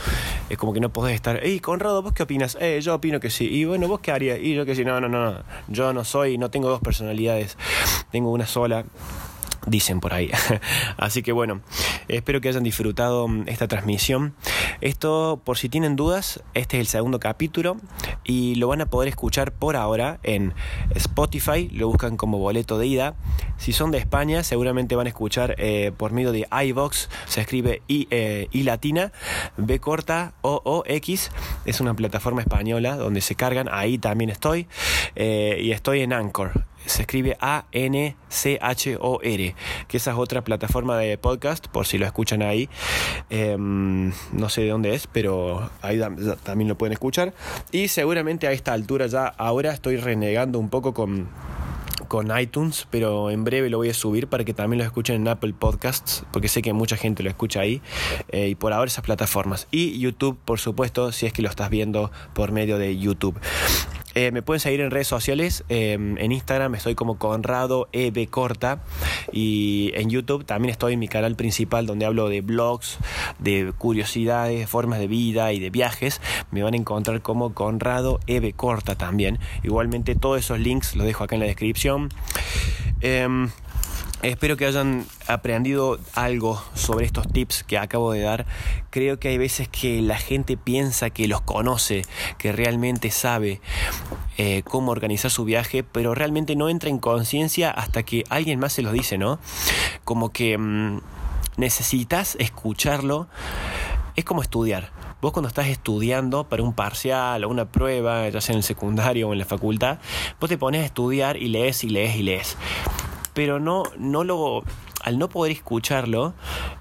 Es 0.48 0.58
como 0.58 0.72
que 0.72 0.80
no 0.80 0.90
podés 0.90 1.14
estar, 1.14 1.40
hey, 1.42 1.60
Conrado, 1.60 2.02
¿vos 2.02 2.12
qué 2.12 2.22
opinas? 2.22 2.56
Eh, 2.60 2.80
yo 2.82 2.94
opino 2.94 3.20
que 3.20 3.30
sí. 3.30 3.48
Y 3.48 3.64
bueno, 3.64 3.88
¿vos 3.88 4.00
qué 4.00 4.12
harías? 4.12 4.38
Y 4.40 4.54
yo 4.54 4.64
que 4.64 4.74
sí. 4.74 4.84
No, 4.84 5.00
no, 5.00 5.08
no, 5.08 5.32
no. 5.32 5.42
Yo 5.68 5.92
no 5.92 6.04
soy, 6.04 6.38
no 6.38 6.50
tengo 6.50 6.68
dos 6.68 6.80
personalidades. 6.80 7.56
Tengo 8.10 8.30
una 8.30 8.46
sola 8.46 8.84
dicen 9.66 10.00
por 10.00 10.14
ahí. 10.14 10.30
Así 10.96 11.22
que 11.22 11.32
bueno, 11.32 11.60
espero 12.08 12.40
que 12.40 12.48
hayan 12.48 12.62
disfrutado 12.62 13.28
mm, 13.28 13.48
esta 13.48 13.68
transmisión. 13.68 14.34
Esto, 14.80 15.40
por 15.44 15.58
si 15.58 15.68
tienen 15.68 15.96
dudas, 15.96 16.42
este 16.54 16.76
es 16.76 16.80
el 16.80 16.86
segundo 16.86 17.20
capítulo 17.20 17.76
y 18.24 18.54
lo 18.56 18.68
van 18.68 18.80
a 18.80 18.86
poder 18.86 19.08
escuchar 19.08 19.52
por 19.52 19.76
ahora 19.76 20.18
en 20.22 20.54
Spotify, 20.94 21.68
lo 21.72 21.88
buscan 21.88 22.16
como 22.16 22.38
boleto 22.38 22.78
de 22.78 22.86
ida. 22.86 23.14
Si 23.58 23.72
son 23.72 23.90
de 23.90 23.98
España, 23.98 24.42
seguramente 24.42 24.96
van 24.96 25.06
a 25.06 25.10
escuchar 25.10 25.54
eh, 25.58 25.92
por 25.96 26.12
medio 26.12 26.32
de 26.32 26.46
iVox, 26.64 27.08
se 27.26 27.40
escribe 27.40 27.82
I, 27.88 28.06
eh, 28.10 28.48
I 28.52 28.62
latina, 28.62 29.12
B 29.56 29.78
corta, 29.80 30.34
O, 30.42 30.60
O, 30.64 30.82
X, 30.86 31.30
es 31.64 31.80
una 31.80 31.94
plataforma 31.94 32.40
española 32.40 32.96
donde 32.96 33.20
se 33.20 33.34
cargan, 33.34 33.68
ahí 33.70 33.98
también 33.98 34.30
estoy, 34.30 34.66
eh, 35.14 35.58
y 35.60 35.72
estoy 35.72 36.00
en 36.00 36.12
Anchor 36.12 36.64
se 36.86 37.02
escribe 37.02 37.36
A-N-C-H-O-R, 37.40 38.14
que 39.88 39.96
esa 39.96 40.10
es 40.10 40.16
otra 40.16 40.42
plataforma 40.44 40.96
de 40.98 41.18
podcast, 41.18 41.66
por 41.68 41.86
si 41.86 41.98
lo 41.98 42.06
escuchan 42.06 42.42
ahí. 42.42 42.68
Em, 43.30 44.12
no 44.32 44.48
sé 44.48 44.62
de 44.62 44.70
dónde 44.70 44.94
es, 44.94 45.06
pero 45.06 45.70
ahí 45.82 46.00
también 46.44 46.68
lo 46.68 46.78
pueden 46.78 46.92
escuchar. 46.92 47.34
Y 47.72 47.88
seguramente 47.88 48.46
a 48.46 48.52
esta 48.52 48.72
altura 48.72 49.06
ya, 49.06 49.26
ahora 49.26 49.72
estoy 49.72 49.96
renegando 49.96 50.58
un 50.58 50.70
poco 50.70 50.94
con 50.94 51.28
con 52.08 52.36
iTunes, 52.38 52.86
pero 52.90 53.30
en 53.30 53.44
breve 53.44 53.70
lo 53.70 53.78
voy 53.78 53.90
a 53.90 53.94
subir 53.94 54.28
para 54.28 54.44
que 54.44 54.54
también 54.54 54.78
lo 54.78 54.84
escuchen 54.84 55.16
en 55.16 55.28
Apple 55.28 55.54
Podcasts, 55.58 56.24
porque 56.32 56.48
sé 56.48 56.62
que 56.62 56.72
mucha 56.72 56.96
gente 56.96 57.22
lo 57.22 57.30
escucha 57.30 57.60
ahí, 57.60 57.82
eh, 58.28 58.48
y 58.48 58.54
por 58.54 58.72
ahora 58.72 58.86
esas 58.86 59.04
plataformas. 59.04 59.66
Y 59.70 59.98
YouTube, 59.98 60.38
por 60.44 60.58
supuesto, 60.58 61.12
si 61.12 61.26
es 61.26 61.32
que 61.32 61.42
lo 61.42 61.48
estás 61.48 61.70
viendo 61.70 62.10
por 62.34 62.52
medio 62.52 62.78
de 62.78 62.96
YouTube. 62.96 63.38
Eh, 64.16 64.32
me 64.32 64.40
pueden 64.40 64.60
seguir 64.60 64.80
en 64.80 64.90
redes 64.90 65.08
sociales. 65.08 65.62
Em, 65.68 66.16
en 66.16 66.32
Instagram 66.32 66.74
estoy 66.74 66.94
como 66.94 67.18
Conrado 67.18 67.86
EB 67.92 68.26
Corta. 68.30 68.82
Y 69.30 69.92
en 69.94 70.08
YouTube 70.08 70.46
también 70.46 70.70
estoy 70.70 70.94
en 70.94 71.00
mi 71.00 71.06
canal 71.06 71.36
principal 71.36 71.84
donde 71.84 72.06
hablo 72.06 72.30
de 72.30 72.40
blogs, 72.40 72.96
de 73.38 73.74
curiosidades, 73.76 74.70
formas 74.70 75.00
de 75.00 75.06
vida 75.06 75.52
y 75.52 75.60
de 75.60 75.68
viajes. 75.68 76.22
Me 76.50 76.62
van 76.62 76.72
a 76.72 76.78
encontrar 76.78 77.20
como 77.20 77.52
Conrado 77.52 78.18
EB 78.26 78.54
Corta 78.54 78.94
también. 78.94 79.38
Igualmente 79.62 80.14
todos 80.14 80.38
esos 80.38 80.60
links 80.60 80.96
los 80.96 81.06
dejo 81.06 81.22
acá 81.24 81.34
en 81.34 81.40
la 81.40 81.46
descripción. 81.46 82.08
Em, 83.02 83.50
Espero 84.22 84.56
que 84.56 84.64
hayan 84.64 85.04
aprendido 85.28 85.98
algo 86.14 86.62
sobre 86.74 87.04
estos 87.04 87.28
tips 87.28 87.64
que 87.64 87.76
acabo 87.76 88.12
de 88.12 88.22
dar. 88.22 88.46
Creo 88.90 89.20
que 89.20 89.28
hay 89.28 89.36
veces 89.36 89.68
que 89.68 90.00
la 90.00 90.16
gente 90.16 90.56
piensa 90.56 91.10
que 91.10 91.28
los 91.28 91.42
conoce, 91.42 92.02
que 92.38 92.50
realmente 92.50 93.10
sabe 93.10 93.60
eh, 94.38 94.62
cómo 94.64 94.90
organizar 94.90 95.30
su 95.30 95.44
viaje, 95.44 95.84
pero 95.84 96.14
realmente 96.14 96.56
no 96.56 96.70
entra 96.70 96.88
en 96.88 96.98
conciencia 96.98 97.70
hasta 97.70 98.04
que 98.04 98.24
alguien 98.30 98.58
más 98.58 98.72
se 98.72 98.82
los 98.82 98.94
dice, 98.94 99.18
¿no? 99.18 99.38
Como 100.04 100.32
que 100.32 100.56
mm, 100.56 101.00
necesitas 101.58 102.36
escucharlo. 102.40 103.28
Es 104.16 104.24
como 104.24 104.40
estudiar. 104.40 104.92
Vos 105.20 105.32
cuando 105.32 105.48
estás 105.48 105.66
estudiando 105.66 106.48
para 106.48 106.62
un 106.62 106.72
parcial 106.72 107.44
o 107.44 107.50
una 107.50 107.66
prueba, 107.66 108.26
ya 108.30 108.40
sea 108.40 108.54
en 108.54 108.58
el 108.58 108.64
secundario 108.64 109.28
o 109.28 109.34
en 109.34 109.38
la 109.38 109.44
facultad, 109.44 109.98
vos 110.40 110.48
te 110.48 110.56
pones 110.56 110.82
a 110.82 110.86
estudiar 110.86 111.36
y 111.36 111.48
lees 111.48 111.84
y 111.84 111.90
lees 111.90 112.16
y 112.16 112.22
lees 112.22 112.56
pero 113.36 113.60
no, 113.60 113.82
no 113.98 114.24
lo, 114.24 114.64
al 115.02 115.18
no 115.18 115.28
poder 115.28 115.52
escucharlo, 115.52 116.32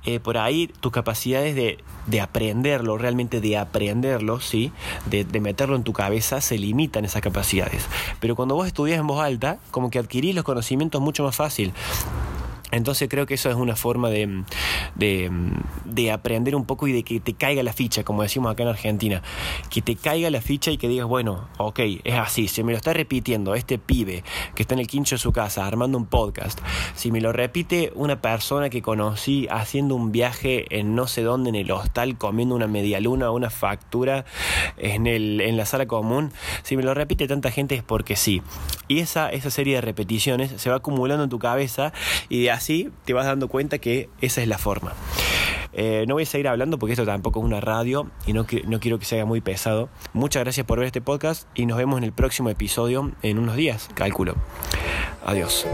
eh, 0.06 0.22
por 0.22 0.38
ahí 0.38 0.72
tus 0.80 0.90
capacidades 0.90 1.54
de, 1.54 1.84
de, 2.08 2.22
aprenderlo, 2.22 2.98
realmente 2.98 3.42
de 3.42 3.58
aprenderlo, 3.58 4.40
¿sí? 4.40 4.72
De, 5.06 5.26
de, 5.26 5.42
meterlo 5.42 5.76
en 5.76 5.84
tu 5.84 5.92
cabeza, 5.92 6.40
se 6.40 6.58
limitan 6.58 7.04
esas 7.04 7.22
capacidades. 7.22 7.86
Pero 8.22 8.38
cuando 8.38 8.56
vos 8.56 8.68
estudias 8.68 9.02
en 9.02 9.06
voz 9.06 9.22
alta, 9.22 9.58
como 9.70 9.90
que 9.90 10.00
adquirís 10.00 10.34
los 10.34 10.46
conocimientos 10.46 11.02
mucho 11.02 11.26
más 11.26 11.36
fácil. 11.36 11.74
Entonces 12.72 13.10
creo 13.10 13.26
que 13.26 13.36
eso 13.36 13.50
es 13.50 13.56
una 13.56 13.76
forma 13.76 14.10
de, 14.10 14.44
de, 14.96 15.30
aprender 16.12 16.56
un 16.56 16.66
poco 16.66 16.88
y 16.88 16.94
de 16.94 17.04
que 17.04 17.20
te 17.20 17.34
caiga 17.34 17.64
la 17.64 17.74
ficha, 17.74 18.04
como 18.04 18.22
decimos 18.22 18.52
acá 18.52 18.64
en 18.64 18.70
Argentina. 18.70 19.22
Que 19.70 19.82
te 19.82 19.96
caiga 19.96 20.30
la 20.30 20.42
ficha 20.42 20.72
y 20.72 20.78
que 20.78 20.88
digas, 20.88 21.08
bueno, 21.08 21.48
ok, 21.58 21.80
es 22.04 22.16
así. 22.16 22.48
Si 22.48 22.64
me 22.64 22.72
lo 22.72 22.78
está 22.78 22.94
repitiendo 22.94 23.56
este 23.56 23.78
pibe 23.78 24.24
que 24.56 24.64
está 24.64 24.74
en 24.74 24.80
el 24.80 24.88
quincho 24.88 25.16
de 25.16 25.20
su 25.20 25.32
casa 25.32 25.66
armando 25.66 25.98
un 25.98 26.06
podcast, 26.06 26.60
si 26.96 27.12
me 27.12 27.22
lo 27.22 27.32
repite 27.32 27.92
una 27.96 28.22
persona 28.22 28.70
que 28.70 28.82
conocí 28.82 29.48
haciendo 29.50 29.96
un 29.96 30.12
viaje 30.12 30.66
en 30.78 30.96
no 30.96 31.08
sé 31.08 31.24
dónde, 31.24 31.50
en 31.50 31.56
el 31.56 31.72
hostal, 31.72 32.18
comiendo 32.18 32.56
una 32.56 32.68
media 32.68 33.00
luna 33.00 33.30
o 33.32 33.36
una 33.36 33.50
factura 33.50 34.26
en, 34.78 35.08
el, 35.08 35.42
en 35.42 35.58
la 35.58 35.66
sala 35.66 35.86
común, 35.86 36.32
si 36.64 36.78
me 36.78 36.84
lo 36.84 36.94
repite 36.94 37.28
tanta 37.28 37.52
gente 37.52 37.76
es 37.76 37.84
porque 37.84 38.16
sí. 38.16 38.42
Y 38.88 39.00
esa, 39.00 39.30
esa 39.30 39.50
serie 39.50 39.76
de 39.76 39.82
repeticiones 39.82 40.54
se 40.62 40.70
va 40.70 40.78
acumulando 40.78 41.24
en 41.24 41.30
tu 41.30 41.40
cabeza 41.40 41.94
y 42.30 42.44
de 42.44 42.52
así 42.52 42.90
te 43.06 43.14
vas 43.14 43.26
dando 43.26 43.48
cuenta 43.48 43.80
que 43.80 44.10
esa 44.22 44.42
es 44.42 44.48
la 44.48 44.58
forma. 44.58 44.94
Eh, 45.76 46.06
no 46.08 46.16
voy 46.16 46.24
a 46.24 46.26
seguir 46.26 46.48
hablando 46.48 46.80
porque 46.80 46.94
esto 46.94 47.06
tampoco 47.06 47.40
es 47.40 47.46
una 47.46 47.60
radio 47.60 48.10
y 48.26 48.34
no, 48.34 48.48
no 48.66 48.80
quiero 48.80 48.98
que 48.98 49.06
sea 49.06 49.26
muy 49.26 49.42
pesado. 49.42 49.90
Muchas 50.14 50.44
gracias 50.44 50.66
por 50.66 50.80
ver 50.80 50.88
este 50.88 51.02
podcast 51.02 51.48
y 51.54 51.66
nos 51.66 51.78
vemos 51.78 51.98
en 51.98 52.06
el 52.06 52.14
próximo 52.14 52.50
episodio 52.50 53.12
en 53.22 53.38
unos 53.38 53.56
días, 53.56 53.90
cálculo. 53.94 54.36
Adiós. 55.26 55.66